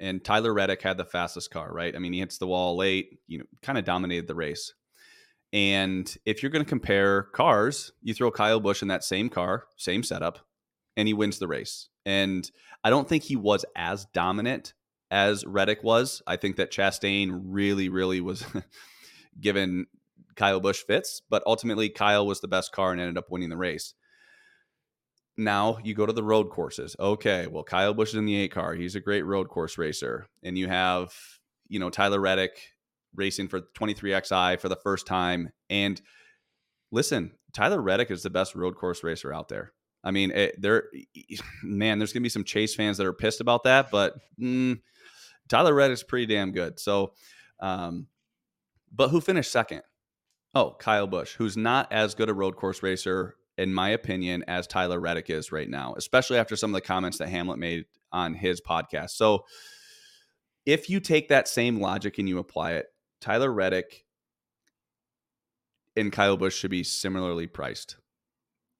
and 0.01 0.23
Tyler 0.23 0.51
Reddick 0.51 0.81
had 0.81 0.97
the 0.97 1.05
fastest 1.05 1.51
car, 1.51 1.71
right? 1.71 1.95
I 1.95 1.99
mean, 1.99 2.11
he 2.11 2.19
hits 2.19 2.39
the 2.39 2.47
wall 2.47 2.75
late, 2.75 3.19
you 3.27 3.37
know, 3.37 3.45
kind 3.61 3.77
of 3.77 3.85
dominated 3.85 4.27
the 4.27 4.35
race. 4.35 4.73
And 5.53 6.13
if 6.25 6.41
you're 6.41 6.49
going 6.49 6.65
to 6.65 6.69
compare 6.69 7.23
cars, 7.23 7.91
you 8.01 8.13
throw 8.15 8.31
Kyle 8.31 8.59
Busch 8.59 8.81
in 8.81 8.87
that 8.87 9.03
same 9.03 9.29
car, 9.29 9.65
same 9.77 10.01
setup, 10.01 10.39
and 10.97 11.07
he 11.07 11.13
wins 11.13 11.37
the 11.37 11.47
race. 11.47 11.87
And 12.03 12.49
I 12.83 12.89
don't 12.89 13.07
think 13.07 13.23
he 13.23 13.35
was 13.35 13.63
as 13.75 14.05
dominant 14.05 14.73
as 15.11 15.45
Reddick 15.45 15.83
was. 15.83 16.23
I 16.25 16.37
think 16.37 16.55
that 16.55 16.71
Chastain 16.71 17.39
really, 17.43 17.89
really 17.89 18.21
was 18.21 18.43
given 19.39 19.85
Kyle 20.35 20.61
Busch 20.61 20.81
fits, 20.81 21.21
but 21.29 21.43
ultimately 21.45 21.89
Kyle 21.89 22.25
was 22.25 22.39
the 22.39 22.47
best 22.47 22.71
car 22.71 22.93
and 22.93 23.01
ended 23.01 23.17
up 23.17 23.29
winning 23.29 23.49
the 23.49 23.57
race. 23.57 23.93
Now 25.37 25.79
you 25.83 25.93
go 25.93 26.05
to 26.05 26.13
the 26.13 26.23
road 26.23 26.49
courses. 26.49 26.95
Okay, 26.99 27.47
well, 27.47 27.63
Kyle 27.63 27.93
Busch 27.93 28.09
is 28.09 28.15
in 28.15 28.25
the 28.25 28.37
eight 28.37 28.51
car. 28.51 28.73
He's 28.73 28.95
a 28.95 29.01
great 29.01 29.23
road 29.23 29.49
course 29.49 29.77
racer. 29.77 30.27
And 30.43 30.57
you 30.57 30.67
have, 30.67 31.13
you 31.67 31.79
know, 31.79 31.89
Tyler 31.89 32.19
Reddick 32.19 32.57
racing 33.13 33.49
for 33.49 33.61
23XI 33.77 34.59
for 34.59 34.69
the 34.69 34.75
first 34.77 35.05
time. 35.05 35.51
And 35.69 36.01
listen, 36.91 37.31
Tyler 37.53 37.81
Reddick 37.81 38.11
is 38.11 38.23
the 38.23 38.29
best 38.29 38.55
road 38.55 38.75
course 38.75 39.03
racer 39.03 39.33
out 39.33 39.49
there. 39.49 39.73
I 40.03 40.11
mean, 40.11 40.31
it, 40.31 40.59
there, 40.59 40.85
man, 41.63 41.99
there's 41.99 42.13
going 42.13 42.21
to 42.21 42.25
be 42.25 42.29
some 42.29 42.43
Chase 42.43 42.75
fans 42.75 42.97
that 42.97 43.05
are 43.05 43.13
pissed 43.13 43.41
about 43.41 43.63
that, 43.63 43.91
but 43.91 44.15
mm, 44.39 44.79
Tyler 45.47 45.73
Reddick's 45.73 46.03
pretty 46.03 46.25
damn 46.25 46.51
good. 46.51 46.79
So, 46.79 47.13
um, 47.59 48.07
but 48.91 49.09
who 49.09 49.21
finished 49.21 49.51
second? 49.51 49.81
Oh, 50.53 50.75
Kyle 50.79 51.07
Busch, 51.07 51.35
who's 51.35 51.55
not 51.55 51.91
as 51.91 52.13
good 52.13 52.29
a 52.29 52.33
road 52.33 52.55
course 52.55 52.83
racer 52.83 53.35
in 53.57 53.73
my 53.73 53.89
opinion, 53.89 54.43
as 54.47 54.65
Tyler 54.65 54.99
Reddick 54.99 55.29
is 55.29 55.51
right 55.51 55.69
now, 55.69 55.93
especially 55.97 56.37
after 56.37 56.55
some 56.55 56.71
of 56.71 56.73
the 56.73 56.85
comments 56.85 57.17
that 57.19 57.29
Hamlin 57.29 57.59
made 57.59 57.85
on 58.11 58.33
his 58.33 58.61
podcast. 58.61 59.11
So, 59.11 59.45
if 60.65 60.89
you 60.89 60.99
take 60.99 61.29
that 61.29 61.47
same 61.47 61.79
logic 61.79 62.17
and 62.17 62.29
you 62.29 62.37
apply 62.37 62.73
it, 62.73 62.87
Tyler 63.19 63.51
Reddick 63.51 64.05
and 65.95 66.11
Kyle 66.11 66.37
Busch 66.37 66.55
should 66.55 66.71
be 66.71 66.83
similarly 66.83 67.47
priced. 67.47 67.97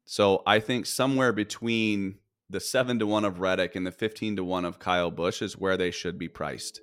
So, 0.06 0.42
I 0.46 0.60
think 0.60 0.86
somewhere 0.86 1.34
between 1.34 2.16
the 2.52 2.60
seven 2.60 3.00
to 3.00 3.08
one 3.08 3.26
of 3.26 3.40
Reddick 3.40 3.76
and 3.76 3.86
the 3.86 3.92
15 3.92 4.36
to 4.38 4.44
one 4.44 4.66
of 4.66 4.80
Kyle 4.80 5.12
Busch 5.12 5.42
is 5.42 5.58
where 5.58 5.78
they 5.78 5.92
should 5.92 6.18
be 6.18 6.28
priced. 6.28 6.82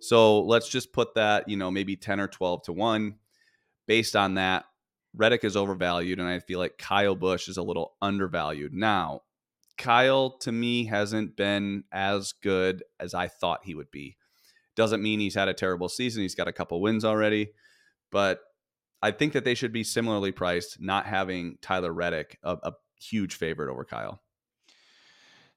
So, 0.00 0.42
let's 0.42 0.68
just 0.68 0.92
put 0.92 1.14
that, 1.14 1.48
you 1.48 1.56
know, 1.56 1.70
maybe 1.70 1.96
10 1.96 2.20
or 2.20 2.28
12 2.28 2.64
to 2.64 2.72
one. 2.72 3.16
Based 3.86 4.16
on 4.16 4.34
that, 4.34 4.64
Reddick 5.14 5.44
is 5.44 5.56
overvalued, 5.56 6.18
and 6.18 6.28
I 6.28 6.40
feel 6.40 6.58
like 6.58 6.76
Kyle 6.76 7.14
Busch 7.14 7.48
is 7.48 7.56
a 7.56 7.62
little 7.62 7.94
undervalued. 8.02 8.74
Now, 8.74 9.22
Kyle 9.78 10.30
to 10.38 10.52
me 10.52 10.86
hasn't 10.86 11.36
been 11.36 11.84
as 11.92 12.32
good 12.32 12.82
as 13.00 13.14
I 13.14 13.28
thought 13.28 13.64
he 13.64 13.74
would 13.74 13.90
be. 13.90 14.16
Doesn't 14.74 15.02
mean 15.02 15.20
he's 15.20 15.34
had 15.34 15.48
a 15.48 15.54
terrible 15.54 15.88
season. 15.88 16.22
He's 16.22 16.34
got 16.34 16.48
a 16.48 16.52
couple 16.52 16.80
wins 16.80 17.04
already, 17.04 17.52
but 18.10 18.40
I 19.02 19.10
think 19.10 19.32
that 19.32 19.44
they 19.44 19.54
should 19.54 19.72
be 19.72 19.84
similarly 19.84 20.32
priced, 20.32 20.80
not 20.80 21.06
having 21.06 21.58
Tyler 21.62 21.92
Reddick 21.92 22.38
a, 22.42 22.56
a 22.62 22.72
huge 23.00 23.36
favorite 23.36 23.70
over 23.70 23.84
Kyle. 23.84 24.20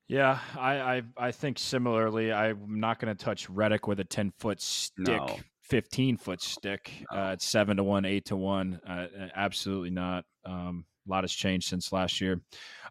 Yeah, 0.09 0.39
I, 0.57 0.79
I, 0.79 1.01
I 1.17 1.31
think 1.31 1.59
similarly. 1.59 2.33
I'm 2.33 2.79
not 2.79 2.99
going 2.99 3.15
to 3.15 3.23
touch 3.23 3.47
Reddick 3.49 3.87
with 3.87 3.99
a 3.99 4.03
ten 4.03 4.31
foot 4.39 4.59
stick 4.59 5.07
no. 5.07 5.37
15 5.69 6.17
foot 6.17 6.41
stick. 6.41 6.91
Uh, 7.13 7.31
it's 7.33 7.45
seven 7.45 7.77
to 7.77 7.83
one, 7.83 8.05
eight 8.05 8.25
to 8.25 8.35
one. 8.35 8.81
Uh, 8.87 9.05
absolutely 9.35 9.91
not. 9.91 10.25
Um, 10.43 10.85
a 11.07 11.11
lot 11.11 11.23
has 11.23 11.31
changed 11.31 11.67
since 11.67 11.93
last 11.93 12.19
year. 12.19 12.41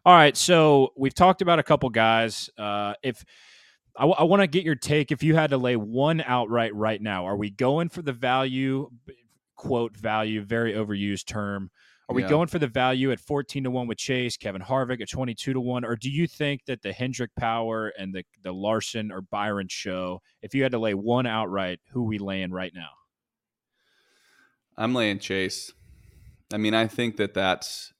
All 0.05 0.15
right, 0.15 0.35
so 0.35 0.93
we've 0.95 1.13
talked 1.13 1.41
about 1.41 1.59
a 1.59 1.63
couple 1.63 1.89
guys. 1.89 2.49
Uh, 2.57 2.93
if 3.03 3.23
I, 3.97 4.03
w- 4.03 4.15
I 4.17 4.23
want 4.23 4.41
to 4.41 4.47
get 4.47 4.63
your 4.63 4.75
take, 4.75 5.11
if 5.11 5.21
you 5.23 5.35
had 5.35 5.49
to 5.49 5.57
lay 5.57 5.75
one 5.75 6.21
outright 6.25 6.73
right 6.73 7.01
now, 7.01 7.25
are 7.25 7.35
we 7.35 7.49
going 7.49 7.89
for 7.89 8.01
the 8.01 8.13
value? 8.13 8.89
Quote 9.57 9.97
value, 9.97 10.41
very 10.41 10.73
overused 10.73 11.27
term. 11.27 11.69
Are 12.09 12.15
we 12.15 12.23
yeah. 12.23 12.29
going 12.29 12.47
for 12.47 12.57
the 12.57 12.67
value 12.67 13.11
at 13.11 13.19
14 13.19 13.65
to 13.65 13.71
1 13.71 13.87
with 13.87 13.99
Chase, 13.99 14.35
Kevin 14.35 14.63
Harvick 14.63 14.99
at 14.99 15.09
22 15.09 15.53
to 15.53 15.59
1? 15.59 15.85
Or 15.85 15.95
do 15.95 16.09
you 16.09 16.25
think 16.25 16.65
that 16.65 16.81
the 16.81 16.91
Hendrick 16.91 17.29
Power 17.35 17.93
and 17.99 18.11
the, 18.15 18.23
the 18.41 18.51
Larson 18.51 19.11
or 19.11 19.21
Byron 19.21 19.67
show, 19.69 20.23
if 20.41 20.55
you 20.55 20.63
had 20.63 20.71
to 20.71 20.79
lay 20.79 20.95
one 20.95 21.27
outright, 21.27 21.79
who 21.91 22.03
we 22.03 22.17
laying 22.17 22.51
right 22.51 22.73
now? 22.73 22.89
I'm 24.75 24.95
laying 24.95 25.19
Chase. 25.19 25.71
I 26.51 26.57
mean, 26.57 26.73
I 26.73 26.87
think 26.87 27.17
that 27.17 27.35
that's 27.35 27.93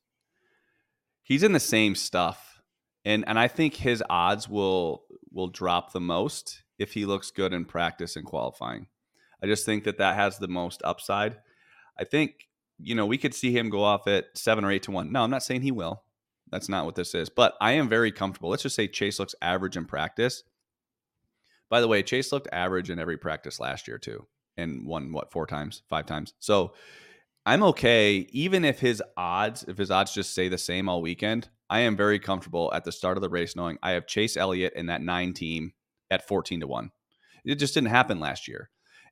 he's 1.22 1.44
in 1.44 1.52
the 1.52 1.60
same 1.60 1.94
stuff. 1.94 2.62
And 3.06 3.24
and 3.28 3.38
I 3.38 3.48
think 3.48 3.76
his 3.76 4.04
odds 4.10 4.50
will 4.50 5.04
will 5.32 5.50
drop 5.50 5.94
the 5.94 6.02
most 6.02 6.64
if 6.80 6.94
he 6.94 7.06
looks 7.06 7.30
good 7.30 7.54
in 7.54 7.66
practice 7.66 8.16
and 8.16 8.26
qualifying. 8.26 8.88
I 9.44 9.46
just 9.46 9.66
think 9.66 9.84
that 9.84 10.00
that 10.00 10.16
has 10.16 10.40
the 10.40 10.48
most 10.48 10.82
upside. 10.84 11.38
I 11.98 12.06
think 12.06 12.49
you 12.82 12.96
know, 12.96 13.06
we 13.06 13.18
could 13.18 13.34
see 13.34 13.52
him 13.52 13.70
go 13.70 13.84
off 13.84 14.08
at 14.08 14.26
seven 14.36 14.64
or 14.64 14.72
eight 14.72 14.84
to 14.84 14.92
one. 14.92 15.12
No, 15.12 15.24
I'm 15.24 15.30
not 15.30 15.44
saying 15.44 15.62
he 15.62 15.72
will. 15.72 16.04
That's 16.52 16.70
not 16.70 16.86
what 16.86 16.96
this 16.96 17.14
is. 17.14 17.30
But 17.30 17.56
I 17.62 17.74
am 17.74 17.90
very 17.90 18.12
comfortable. 18.12 18.50
Let's 18.50 18.64
just 18.64 18.76
say 18.76 18.88
Chase 18.88 19.20
looks 19.20 19.36
average 19.42 19.78
in 19.78 19.86
practice. 19.86 20.44
By 21.70 21.82
the 21.82 21.88
way, 21.88 22.02
Chase 22.02 22.32
looked 22.32 22.48
average 22.52 22.90
in 22.90 23.00
every 23.00 23.18
practice 23.18 23.60
last 23.60 23.88
year 23.88 24.00
too, 24.00 24.26
and 24.58 24.88
won 24.88 25.12
what 25.12 25.32
four 25.32 25.46
times, 25.46 25.84
five 25.90 26.06
times. 26.06 26.34
So 26.40 26.74
I'm 27.46 27.64
okay, 27.64 28.28
even 28.32 28.66
if 28.66 28.80
his 28.80 29.04
odds, 29.16 29.64
if 29.68 29.78
his 29.78 29.92
odds 29.92 30.14
just 30.14 30.32
stay 30.32 30.50
the 30.50 30.58
same 30.58 30.90
all 30.90 31.02
weekend. 31.02 31.50
I 31.70 31.82
am 31.82 31.96
very 31.96 32.18
comfortable 32.20 32.72
at 32.74 32.84
the 32.84 32.92
start 32.92 33.18
of 33.18 33.22
the 33.22 33.30
race 33.30 33.56
knowing 33.56 33.78
I 33.84 33.92
have 33.92 34.08
Chase 34.08 34.36
Elliott 34.36 34.74
in 34.76 34.88
that 34.88 35.04
nine 35.04 35.34
team 35.34 35.74
at 36.10 36.28
14 36.28 36.62
to 36.62 36.68
one. 36.68 36.90
It 37.46 37.56
just 37.56 37.76
didn't 37.76 37.90
happen 37.90 38.20
last 38.20 38.48
year, 38.48 38.72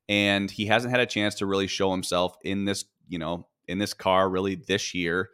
and 0.09 0.49
he 0.49 0.65
hasn't 0.65 0.91
had 0.91 0.99
a 0.99 1.05
chance 1.05 1.35
to 1.35 1.45
really 1.45 1.67
show 1.67 1.91
himself 1.91 2.35
in 2.43 2.65
this, 2.65 2.85
you 3.07 3.19
know, 3.19 3.47
in 3.67 3.77
this 3.77 3.93
car 3.93 4.29
really 4.29 4.55
this 4.55 4.93
year. 4.93 5.29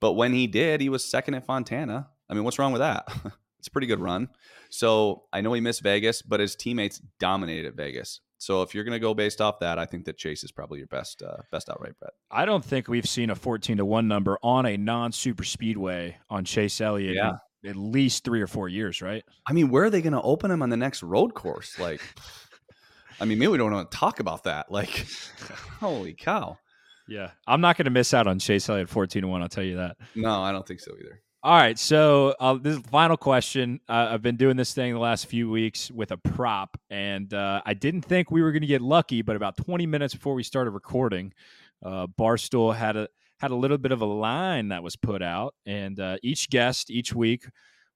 But 0.00 0.12
when 0.12 0.32
he 0.32 0.46
did, 0.46 0.80
he 0.80 0.88
was 0.88 1.04
second 1.04 1.34
at 1.34 1.46
Fontana. 1.46 2.08
I 2.28 2.34
mean, 2.34 2.44
what's 2.44 2.58
wrong 2.58 2.72
with 2.72 2.80
that? 2.80 3.06
it's 3.58 3.68
a 3.68 3.70
pretty 3.70 3.86
good 3.86 4.00
run. 4.00 4.28
So 4.70 5.24
I 5.32 5.40
know 5.40 5.52
he 5.52 5.60
missed 5.60 5.82
Vegas, 5.82 6.22
but 6.22 6.40
his 6.40 6.56
teammates 6.56 7.00
dominated 7.20 7.66
at 7.66 7.74
Vegas. 7.74 8.20
So 8.38 8.62
if 8.62 8.74
you're 8.74 8.82
going 8.82 8.94
to 8.94 8.98
go 8.98 9.14
based 9.14 9.40
off 9.40 9.60
that, 9.60 9.78
I 9.78 9.86
think 9.86 10.06
that 10.06 10.18
Chase 10.18 10.42
is 10.42 10.50
probably 10.50 10.78
your 10.78 10.88
best 10.88 11.22
uh, 11.22 11.36
best 11.52 11.70
outright 11.70 11.92
bet. 12.00 12.10
I 12.28 12.44
don't 12.44 12.64
think 12.64 12.88
we've 12.88 13.08
seen 13.08 13.30
a 13.30 13.36
14 13.36 13.76
to 13.76 13.84
one 13.84 14.08
number 14.08 14.36
on 14.42 14.66
a 14.66 14.76
non 14.76 15.12
super 15.12 15.44
speedway 15.44 16.16
on 16.28 16.44
Chase 16.44 16.80
Elliott. 16.80 17.14
Yeah. 17.14 17.34
at 17.64 17.76
least 17.76 18.24
three 18.24 18.42
or 18.42 18.48
four 18.48 18.68
years, 18.68 19.00
right? 19.00 19.22
I 19.46 19.52
mean, 19.52 19.68
where 19.68 19.84
are 19.84 19.90
they 19.90 20.02
going 20.02 20.14
to 20.14 20.22
open 20.22 20.50
him 20.50 20.60
on 20.60 20.70
the 20.70 20.76
next 20.76 21.04
road 21.04 21.34
course? 21.34 21.78
Like, 21.78 22.00
I 23.20 23.24
mean, 23.24 23.38
maybe 23.38 23.52
we 23.52 23.58
don't 23.58 23.70
want 23.70 23.88
to 23.88 23.96
talk 23.96 24.18
about 24.18 24.42
that. 24.42 24.72
Like, 24.72 25.06
holy 25.78 26.14
cow! 26.14 26.58
Yeah, 27.12 27.32
I'm 27.46 27.60
not 27.60 27.76
going 27.76 27.84
to 27.84 27.90
miss 27.90 28.14
out 28.14 28.26
on 28.26 28.38
Chase 28.38 28.70
Elliott 28.70 28.88
14 28.88 29.28
one. 29.28 29.42
I'll 29.42 29.48
tell 29.48 29.62
you 29.62 29.76
that. 29.76 29.98
No, 30.14 30.42
I 30.42 30.50
don't 30.50 30.66
think 30.66 30.80
so 30.80 30.92
either. 30.98 31.20
All 31.42 31.58
right, 31.58 31.78
so 31.78 32.34
uh, 32.40 32.54
this 32.54 32.76
is 32.76 32.82
the 32.82 32.88
final 32.88 33.18
question. 33.18 33.80
Uh, 33.86 34.08
I've 34.12 34.22
been 34.22 34.36
doing 34.36 34.56
this 34.56 34.72
thing 34.72 34.94
the 34.94 34.98
last 35.00 35.26
few 35.26 35.50
weeks 35.50 35.90
with 35.90 36.10
a 36.10 36.16
prop, 36.16 36.78
and 36.88 37.34
uh, 37.34 37.60
I 37.66 37.74
didn't 37.74 38.02
think 38.02 38.30
we 38.30 38.40
were 38.40 38.50
going 38.50 38.62
to 38.62 38.66
get 38.68 38.80
lucky. 38.80 39.20
But 39.20 39.36
about 39.36 39.58
20 39.58 39.84
minutes 39.84 40.14
before 40.14 40.32
we 40.32 40.42
started 40.42 40.70
recording, 40.70 41.34
uh, 41.84 42.06
Barstool 42.06 42.74
had 42.74 42.96
a 42.96 43.08
had 43.40 43.50
a 43.50 43.56
little 43.56 43.76
bit 43.76 43.92
of 43.92 44.00
a 44.00 44.06
line 44.06 44.68
that 44.68 44.82
was 44.82 44.96
put 44.96 45.20
out, 45.20 45.54
and 45.66 46.00
uh, 46.00 46.16
each 46.22 46.48
guest 46.48 46.90
each 46.90 47.14
week 47.14 47.44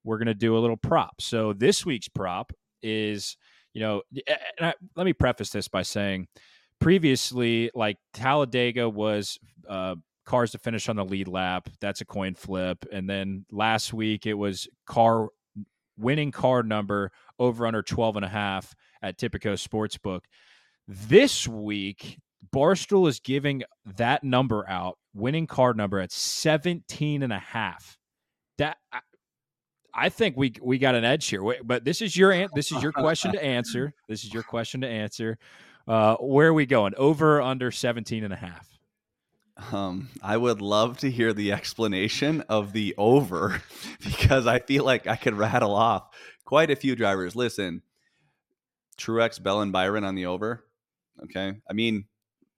we're 0.04 0.18
going 0.18 0.26
to 0.26 0.34
do 0.34 0.58
a 0.58 0.60
little 0.60 0.76
prop. 0.76 1.22
So 1.22 1.54
this 1.54 1.86
week's 1.86 2.08
prop 2.08 2.52
is, 2.82 3.38
you 3.72 3.80
know, 3.80 4.02
I, 4.60 4.74
let 4.94 5.04
me 5.06 5.14
preface 5.14 5.50
this 5.50 5.68
by 5.68 5.82
saying 5.82 6.26
previously, 6.80 7.70
like 7.74 7.98
Talladega 8.12 8.88
was 8.88 9.38
uh, 9.68 9.96
cars 10.24 10.50
to 10.52 10.58
finish 10.58 10.88
on 10.88 10.96
the 10.96 11.04
lead 11.04 11.28
lap. 11.28 11.68
That's 11.80 12.00
a 12.00 12.04
coin 12.04 12.34
flip. 12.34 12.84
And 12.92 13.08
then 13.08 13.46
last 13.50 13.94
week 13.94 14.26
it 14.26 14.34
was 14.34 14.68
car 14.86 15.28
winning 15.98 16.30
car 16.30 16.62
number 16.62 17.10
over 17.38 17.66
under 17.66 17.82
12 17.82 18.16
and 18.16 18.24
a 18.24 18.28
half 18.28 18.74
at 19.02 19.18
Tipico 19.18 19.54
Sportsbook. 19.54 20.20
This 20.86 21.48
week, 21.48 22.18
Barstool 22.54 23.08
is 23.08 23.20
giving 23.20 23.62
that 23.96 24.22
number 24.22 24.68
out, 24.68 24.98
winning 25.14 25.46
car 25.46 25.74
number 25.74 25.98
at 25.98 26.12
17 26.12 27.22
and 27.22 27.32
a 27.32 27.38
half. 27.38 27.98
That 28.58 28.76
I, 28.92 29.00
I 29.92 30.08
think 30.10 30.36
we 30.36 30.52
we 30.62 30.78
got 30.78 30.94
an 30.94 31.04
edge 31.04 31.26
here. 31.26 31.42
But 31.64 31.84
this 31.84 32.02
is 32.02 32.16
your 32.16 32.48
this 32.54 32.70
is 32.70 32.82
your 32.82 32.92
question 32.92 33.32
to 33.32 33.42
answer. 33.42 33.94
This 34.08 34.24
is 34.24 34.32
your 34.32 34.42
question 34.42 34.82
to 34.82 34.86
answer. 34.86 35.38
Uh, 35.86 36.16
where 36.16 36.48
are 36.48 36.54
we 36.54 36.66
going? 36.66 36.94
Over 36.96 37.40
under 37.40 37.70
17 37.70 38.24
and 38.24 38.32
a 38.32 38.36
half. 38.36 38.68
Um, 39.72 40.08
I 40.22 40.36
would 40.36 40.60
love 40.60 40.98
to 40.98 41.10
hear 41.10 41.32
the 41.32 41.52
explanation 41.52 42.42
of 42.42 42.72
the 42.72 42.94
over 42.98 43.62
because 44.04 44.46
I 44.46 44.58
feel 44.58 44.84
like 44.84 45.06
I 45.06 45.16
could 45.16 45.34
rattle 45.34 45.74
off 45.74 46.14
quite 46.44 46.70
a 46.70 46.76
few 46.76 46.94
drivers. 46.94 47.34
Listen, 47.34 47.82
Truex, 48.98 49.42
Bell, 49.42 49.62
and 49.62 49.72
Byron 49.72 50.04
on 50.04 50.14
the 50.14 50.26
over. 50.26 50.64
Okay. 51.24 51.54
I 51.68 51.72
mean, 51.72 52.04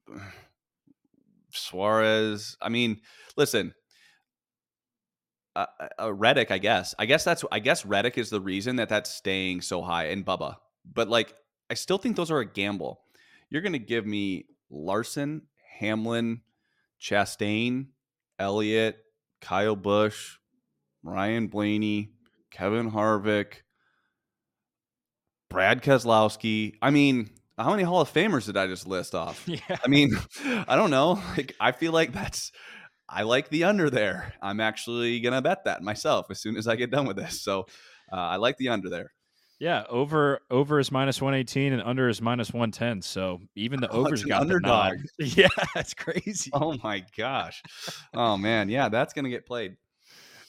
Suarez. 1.50 2.56
I 2.60 2.68
mean, 2.68 3.00
listen, 3.36 3.74
uh, 5.54 5.66
uh, 6.00 6.12
Reddick, 6.12 6.50
I 6.50 6.58
guess. 6.58 6.94
I 6.98 7.06
guess 7.06 7.24
that's. 7.24 7.44
I 7.50 7.58
guess 7.58 7.84
Reddick 7.84 8.18
is 8.18 8.30
the 8.30 8.40
reason 8.40 8.76
that 8.76 8.88
that's 8.88 9.10
staying 9.10 9.62
so 9.62 9.82
high, 9.82 10.06
and 10.06 10.24
Bubba. 10.24 10.56
But 10.84 11.08
like, 11.08 11.34
I 11.70 11.74
still 11.74 11.98
think 11.98 12.16
those 12.16 12.30
are 12.30 12.38
a 12.38 12.46
gamble. 12.46 13.00
You're 13.50 13.62
going 13.62 13.72
to 13.72 13.78
give 13.78 14.06
me 14.06 14.46
Larson, 14.70 15.42
Hamlin, 15.78 16.42
Chastain, 17.00 17.86
Elliott, 18.38 18.98
Kyle 19.40 19.76
Busch, 19.76 20.36
Ryan 21.02 21.46
Blaney, 21.46 22.12
Kevin 22.50 22.90
Harvick, 22.90 23.62
Brad 25.48 25.82
Keselowski. 25.82 26.74
I 26.82 26.90
mean, 26.90 27.30
how 27.56 27.70
many 27.70 27.82
Hall 27.82 28.00
of 28.00 28.12
Famers 28.12 28.46
did 28.46 28.56
I 28.56 28.66
just 28.66 28.86
list 28.86 29.14
off? 29.14 29.46
Yeah. 29.46 29.60
I 29.82 29.88
mean, 29.88 30.12
I 30.44 30.76
don't 30.76 30.90
know. 30.90 31.22
Like, 31.36 31.54
I 31.60 31.72
feel 31.72 31.92
like 31.92 32.12
that's. 32.12 32.52
I 33.10 33.22
like 33.22 33.48
the 33.48 33.64
under 33.64 33.88
there. 33.88 34.34
I'm 34.42 34.60
actually 34.60 35.20
gonna 35.20 35.40
bet 35.40 35.64
that 35.64 35.82
myself 35.82 36.26
as 36.30 36.42
soon 36.42 36.58
as 36.58 36.68
I 36.68 36.76
get 36.76 36.90
done 36.90 37.06
with 37.06 37.16
this. 37.16 37.40
So 37.40 37.60
uh, 38.12 38.16
I 38.16 38.36
like 38.36 38.58
the 38.58 38.68
under 38.68 38.90
there. 38.90 39.12
Yeah, 39.58 39.84
over 39.88 40.40
over 40.50 40.78
is 40.78 40.92
minus 40.92 41.20
one 41.20 41.34
eighteen 41.34 41.72
and 41.72 41.82
under 41.82 42.08
is 42.08 42.22
minus 42.22 42.52
one 42.52 42.70
ten. 42.70 43.02
So 43.02 43.40
even 43.56 43.80
the 43.80 43.90
oh, 43.90 44.06
overs 44.06 44.24
got 44.24 44.42
underdog. 44.42 44.98
The 45.18 45.24
nod. 45.24 45.36
Yeah, 45.36 45.64
that's 45.74 45.94
crazy. 45.94 46.50
Oh 46.52 46.76
my 46.82 47.04
gosh. 47.16 47.62
oh 48.14 48.36
man, 48.36 48.68
yeah, 48.68 48.88
that's 48.88 49.12
gonna 49.12 49.30
get 49.30 49.46
played. 49.46 49.76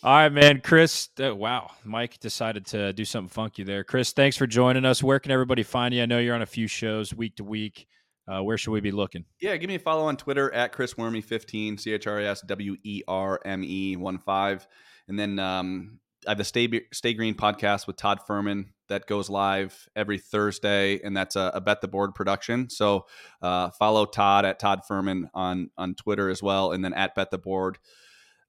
All 0.01 0.13
right, 0.13 0.31
man. 0.31 0.61
Chris, 0.61 1.09
uh, 1.21 1.35
wow. 1.35 1.71
Mike 1.83 2.21
decided 2.21 2.65
to 2.67 2.93
do 2.93 3.03
something 3.03 3.27
funky 3.27 3.63
there. 3.63 3.83
Chris, 3.83 4.13
thanks 4.13 4.37
for 4.37 4.47
joining 4.47 4.85
us. 4.85 5.03
Where 5.03 5.19
can 5.19 5.33
everybody 5.33 5.61
find 5.61 5.93
you? 5.93 6.01
I 6.01 6.05
know 6.05 6.19
you're 6.19 6.35
on 6.35 6.41
a 6.41 6.45
few 6.45 6.67
shows 6.67 7.13
week 7.13 7.35
to 7.35 7.43
week. 7.43 7.85
Uh, 8.25 8.41
where 8.41 8.57
should 8.57 8.71
we 8.71 8.79
be 8.79 8.91
looking? 8.91 9.25
Yeah, 9.41 9.57
give 9.57 9.67
me 9.67 9.75
a 9.75 9.79
follow 9.79 10.05
on 10.05 10.15
Twitter 10.15 10.53
at 10.53 10.71
Chris 10.71 10.93
Werme15, 10.93 11.79
C 11.79 11.91
H 11.91 12.07
R 12.07 12.19
S 12.19 12.41
W 12.41 12.77
E 12.83 13.01
R 13.09 13.41
M 13.43 13.61
E 13.61 13.97
1 13.97 14.17
5. 14.19 14.67
And 15.09 15.19
then 15.19 15.37
um, 15.37 15.99
I 16.27 16.31
have 16.31 16.37
the 16.37 16.43
Stay, 16.43 16.81
Stay 16.91 17.13
Green 17.13 17.33
podcast 17.33 17.87
with 17.87 17.95
Todd 17.95 18.19
Fuhrman 18.27 18.65
that 18.89 19.05
goes 19.05 19.29
live 19.29 19.87
every 19.95 20.17
Thursday, 20.17 20.99
and 21.01 21.15
that's 21.15 21.35
a, 21.35 21.51
a 21.53 21.61
Bet 21.61 21.81
the 21.81 21.87
Board 21.87 22.13
production. 22.13 22.69
So 22.69 23.05
uh, 23.41 23.69
follow 23.71 24.05
Todd 24.05 24.45
at 24.45 24.59
Todd 24.59 24.81
Fuhrman 24.89 25.29
on 25.33 25.69
on 25.77 25.95
Twitter 25.95 26.29
as 26.29 26.43
well, 26.43 26.71
and 26.71 26.83
then 26.83 26.93
at 26.93 27.15
Bet 27.15 27.31
the 27.31 27.37
Board. 27.37 27.77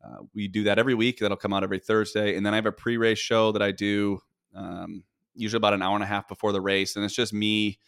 Uh, 0.02 0.24
we 0.34 0.48
do 0.48 0.64
that 0.64 0.78
every 0.78 0.94
week. 0.94 1.18
That'll 1.18 1.36
come 1.36 1.52
out 1.52 1.62
every 1.62 1.78
Thursday, 1.78 2.36
and 2.36 2.44
then 2.44 2.54
I 2.54 2.56
have 2.56 2.66
a 2.66 2.72
pre-race 2.72 3.18
show 3.18 3.52
that 3.52 3.62
I 3.62 3.70
do 3.70 4.20
um, 4.54 5.04
usually 5.34 5.58
about 5.58 5.74
an 5.74 5.82
hour 5.82 5.94
and 5.94 6.02
a 6.02 6.06
half 6.06 6.26
before 6.26 6.52
the 6.52 6.60
race, 6.60 6.96
and 6.96 7.04
it's 7.04 7.14
just 7.14 7.32
me 7.32 7.78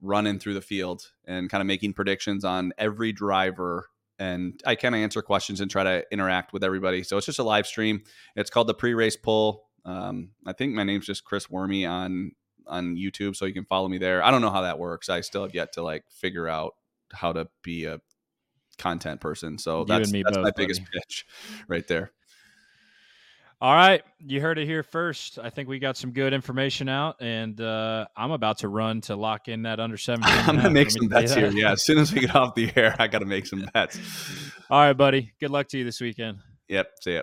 running 0.00 0.38
through 0.38 0.54
the 0.54 0.60
field 0.60 1.10
and 1.24 1.48
kind 1.48 1.62
of 1.62 1.66
making 1.66 1.94
predictions 1.94 2.44
on 2.44 2.72
every 2.76 3.12
driver 3.12 3.88
and 4.18 4.60
I 4.64 4.74
kind 4.74 4.94
of 4.94 5.00
answer 5.00 5.22
questions 5.22 5.60
and 5.60 5.70
try 5.70 5.84
to 5.84 6.04
interact 6.12 6.52
with 6.52 6.64
everybody. 6.64 7.02
So 7.02 7.16
it's 7.16 7.26
just 7.26 7.38
a 7.38 7.42
live 7.44 7.66
stream. 7.66 8.02
It's 8.36 8.50
called 8.50 8.66
the 8.66 8.74
pre-race 8.74 9.16
pull. 9.16 9.64
Um, 9.84 10.30
I 10.46 10.52
think 10.52 10.74
my 10.74 10.84
name's 10.84 11.06
just 11.06 11.24
Chris 11.24 11.50
Wormy 11.50 11.84
on 11.84 12.32
on 12.66 12.96
YouTube, 12.96 13.36
so 13.36 13.44
you 13.44 13.52
can 13.52 13.66
follow 13.66 13.88
me 13.88 13.98
there. 13.98 14.22
I 14.22 14.30
don't 14.30 14.40
know 14.40 14.50
how 14.50 14.62
that 14.62 14.78
works. 14.78 15.08
I 15.08 15.20
still 15.20 15.42
have 15.42 15.54
yet 15.54 15.72
to 15.74 15.82
like 15.82 16.04
figure 16.10 16.48
out 16.48 16.74
how 17.12 17.32
to 17.32 17.48
be 17.62 17.84
a 17.84 18.00
content 18.78 19.20
person. 19.20 19.58
So 19.58 19.80
you 19.80 19.86
that's, 19.86 20.12
that's 20.12 20.24
both, 20.24 20.36
my 20.36 20.42
buddy. 20.50 20.52
biggest 20.56 20.82
pitch 20.92 21.26
right 21.68 21.86
there. 21.86 22.12
All 23.64 23.74
right, 23.74 24.02
you 24.18 24.42
heard 24.42 24.58
it 24.58 24.66
here 24.66 24.82
first. 24.82 25.38
I 25.38 25.48
think 25.48 25.70
we 25.70 25.78
got 25.78 25.96
some 25.96 26.10
good 26.10 26.34
information 26.34 26.86
out, 26.86 27.22
and 27.22 27.58
uh, 27.58 28.04
I'm 28.14 28.30
about 28.30 28.58
to 28.58 28.68
run 28.68 29.00
to 29.00 29.16
lock 29.16 29.48
in 29.48 29.62
that 29.62 29.80
under 29.80 29.96
17. 29.96 30.30
I'm 30.46 30.56
gonna 30.56 30.68
make 30.68 30.90
some 30.90 31.08
bets 31.08 31.32
here. 31.32 31.50
Yeah, 31.50 31.72
as 31.72 31.82
soon 31.82 31.96
as 31.96 32.12
we 32.12 32.20
get 32.20 32.36
off 32.36 32.54
the 32.54 32.70
air, 32.76 32.94
I 32.98 33.06
got 33.06 33.20
to 33.20 33.24
make 33.24 33.46
some 33.46 33.66
bets. 33.72 33.98
All 34.68 34.80
right, 34.80 34.92
buddy. 34.92 35.32
Good 35.40 35.48
luck 35.48 35.68
to 35.68 35.78
you 35.78 35.84
this 35.84 35.98
weekend. 35.98 36.40
Yep. 36.68 36.90
See 37.00 37.14
ya. 37.14 37.22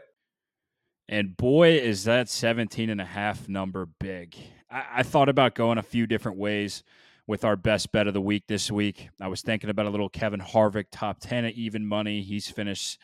And 1.07 1.37
boy, 1.37 1.73
is 1.73 2.05
that 2.05 2.27
17 2.27 2.89
and 2.89 2.99
a 2.99 3.05
half 3.05 3.47
number 3.47 3.85
big. 3.99 4.35
I, 4.67 4.85
I 4.95 5.03
thought 5.03 5.29
about 5.29 5.53
going 5.53 5.77
a 5.77 5.83
few 5.83 6.07
different 6.07 6.39
ways 6.39 6.81
with 7.27 7.45
our 7.45 7.55
best 7.55 7.91
bet 7.91 8.07
of 8.07 8.15
the 8.15 8.21
week 8.21 8.45
this 8.47 8.71
week. 8.71 9.09
I 9.21 9.27
was 9.27 9.43
thinking 9.43 9.69
about 9.69 9.85
a 9.85 9.91
little 9.91 10.09
Kevin 10.09 10.39
Harvick 10.39 10.85
top 10.91 11.19
10 11.19 11.45
at 11.45 11.53
even 11.53 11.85
money. 11.85 12.23
He's 12.23 12.49
finished 12.49 12.99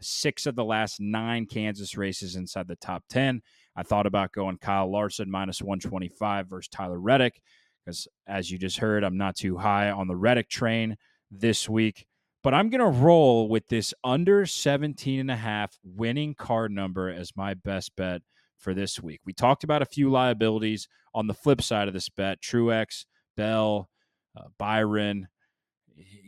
six 0.00 0.46
of 0.46 0.56
the 0.56 0.64
last 0.64 1.00
nine 1.00 1.46
Kansas 1.46 1.96
races 1.96 2.36
inside 2.36 2.68
the 2.68 2.76
top 2.76 3.04
10. 3.10 3.42
I 3.76 3.82
thought 3.82 4.06
about 4.06 4.32
going 4.32 4.58
Kyle 4.58 4.90
Larson 4.90 5.30
minus 5.30 5.62
125 5.62 6.48
versus 6.48 6.68
Tyler 6.68 6.98
Reddick 6.98 7.40
because, 7.84 8.08
as 8.26 8.50
you 8.50 8.58
just 8.58 8.78
heard, 8.78 9.04
I'm 9.04 9.16
not 9.16 9.36
too 9.36 9.56
high 9.56 9.90
on 9.90 10.08
the 10.08 10.16
Reddick 10.16 10.48
train 10.48 10.96
this 11.30 11.68
week. 11.68 12.06
But 12.42 12.54
I'm 12.54 12.70
going 12.70 12.80
to 12.80 12.98
roll 12.98 13.48
with 13.48 13.68
this 13.68 13.92
under 14.02 14.46
17 14.46 15.20
and 15.20 15.30
a 15.30 15.36
half 15.36 15.78
winning 15.84 16.34
card 16.34 16.72
number 16.72 17.10
as 17.10 17.36
my 17.36 17.52
best 17.52 17.94
bet 17.96 18.22
for 18.58 18.72
this 18.72 19.00
week. 19.02 19.20
We 19.26 19.32
talked 19.32 19.62
about 19.62 19.82
a 19.82 19.86
few 19.86 20.10
liabilities 20.10 20.88
on 21.14 21.26
the 21.26 21.34
flip 21.34 21.60
side 21.60 21.88
of 21.88 21.94
this 21.94 22.08
bet 22.08 22.40
Truex, 22.40 23.04
Bell, 23.36 23.90
uh, 24.36 24.44
Byron, 24.58 25.28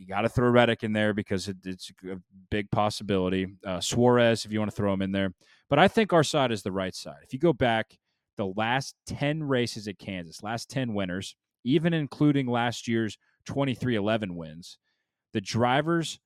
you 0.03 0.09
got 0.09 0.23
to 0.23 0.29
throw 0.29 0.51
Reddick 0.51 0.83
in 0.83 0.93
there 0.93 1.15
because 1.15 1.47
it, 1.47 1.59
it's 1.65 1.93
a 2.11 2.19
big 2.51 2.71
possibility. 2.73 3.47
Uh, 3.65 3.81
Suarez, 3.81 4.45
if 4.45 4.53
you 4.53 4.59
want 4.59 4.71
to 4.71 4.77
throw 4.77 4.93
him 4.93 5.01
in 5.01 5.13
there. 5.13 5.33
But 5.71 5.79
I 5.79 5.87
think 5.87 6.13
our 6.13 6.25
side 6.25 6.51
is 6.51 6.63
the 6.63 6.73
right 6.73 6.95
side. 6.95 7.21
If 7.23 7.33
you 7.33 7.39
go 7.39 7.53
back 7.53 7.97
the 8.37 8.47
last 8.47 8.97
10 9.07 9.45
races 9.45 9.87
at 9.87 9.99
Kansas, 9.99 10.43
last 10.43 10.69
10 10.71 10.93
winners, 10.93 11.37
even 11.63 11.95
including 11.95 12.49
last 12.49 12.89
year's 12.89 13.17
23XI 13.49 14.33
wins, 14.33 14.79
the 15.33 15.41
drivers 15.41 16.19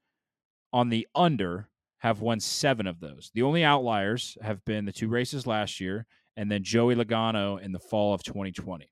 on 0.72 0.88
the 0.88 1.06
under 1.14 1.68
have 1.98 2.20
won 2.20 2.40
seven 2.40 2.86
of 2.86 3.00
those. 3.00 3.30
The 3.34 3.42
only 3.42 3.62
outliers 3.62 4.38
have 4.40 4.64
been 4.64 4.86
the 4.86 4.92
two 4.92 5.08
races 5.08 5.46
last 5.46 5.80
year 5.80 6.06
and 6.34 6.50
then 6.50 6.62
Joey 6.62 6.94
Logano 6.94 7.60
in 7.60 7.72
the 7.72 7.78
fall 7.78 8.14
of 8.14 8.22
2020. 8.22 8.90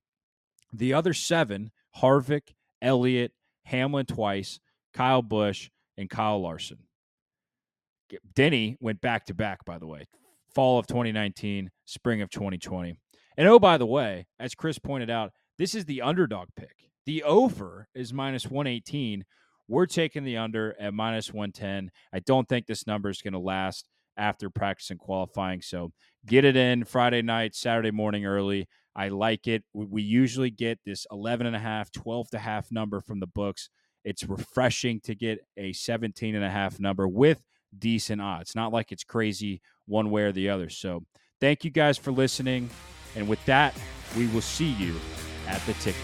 The 0.73 0.92
other 0.92 1.14
seven, 1.14 1.70
Harvick, 1.97 2.55
Elliott, 2.83 3.33
Hamlin 3.64 4.07
twice, 4.07 4.61
Kyle 4.94 5.22
Busch, 5.22 5.70
and 5.96 6.09
Kyle 6.09 6.40
Larson. 6.40 6.78
Denny 8.35 8.76
went 8.80 9.00
back 9.00 9.26
to 9.26 9.35
back, 9.35 9.64
by 9.64 9.78
the 9.78 9.87
way, 9.87 10.07
fall 10.54 10.78
of 10.78 10.87
2019, 10.87 11.70
spring 11.85 12.22
of 12.22 12.30
2020. 12.30 12.94
And 13.37 13.48
oh, 13.48 13.59
by 13.59 13.78
the 13.78 13.87
way, 13.87 14.26
as 14.38 14.54
Chris 14.54 14.78
pointed 14.78 15.11
out, 15.11 15.33
this 15.59 15.74
is 15.74 15.85
the 15.85 16.02
underdog 16.02 16.48
pick. 16.57 16.90
The 17.07 17.22
over 17.22 17.88
is 17.94 18.12
minus 18.12 18.46
118. 18.46 19.24
We're 19.66 19.87
taking 19.87 20.24
the 20.24 20.37
under 20.37 20.74
at 20.78 20.94
minus 20.94 21.33
110. 21.33 21.90
I 22.12 22.18
don't 22.20 22.48
think 22.48 22.66
this 22.66 22.87
number 22.87 23.09
is 23.09 23.22
going 23.22 23.33
to 23.33 23.38
last 23.38 23.88
after 24.16 24.50
practice 24.50 24.90
and 24.90 24.98
qualifying. 24.98 25.62
So 25.62 25.92
get 26.26 26.44
it 26.44 26.57
in 26.57 26.85
Friday 26.85 27.22
night, 27.22 27.54
Saturday 27.54 27.90
morning 27.90 28.26
early. 28.26 28.68
I 28.94 29.09
like 29.09 29.48
it. 29.48 29.64
We 29.72 30.02
usually 30.02 30.50
get 30.50 30.78
this 30.85 31.07
11 31.11 31.46
and 31.46 31.57
a 31.57 31.61
half, 31.61 31.90
12 31.90 32.30
to 32.30 32.38
half 32.38 32.70
number 32.70 33.00
from 33.00 33.20
the 33.20 33.26
books. 33.26 33.70
It's 34.05 34.25
refreshing 34.25 35.01
to 35.01 35.14
get 35.14 35.40
a 35.57 35.73
17 35.73 36.35
and 36.35 36.45
a 36.45 36.51
half 36.51 36.79
number 36.79 37.09
with 37.09 37.43
decent 37.77 38.21
odds. 38.21 38.55
Not 38.55 38.73
like 38.73 38.93
it's 38.93 39.05
crazy 39.05 39.61
one 39.87 40.11
way 40.11 40.23
or 40.23 40.33
the 40.33 40.49
other. 40.51 40.69
So 40.69 41.05
thank 41.40 41.64
you 41.64 41.71
guys 41.71 41.99
for 41.99 42.12
listening. 42.12 42.71
And 43.17 43.29
with 43.29 43.45
that, 43.47 43.75
we 44.17 44.27
will 44.29 44.40
see 44.40 44.73
you 44.73 44.95
at 45.49 45.64
the 45.67 45.73
ticket 45.75 46.03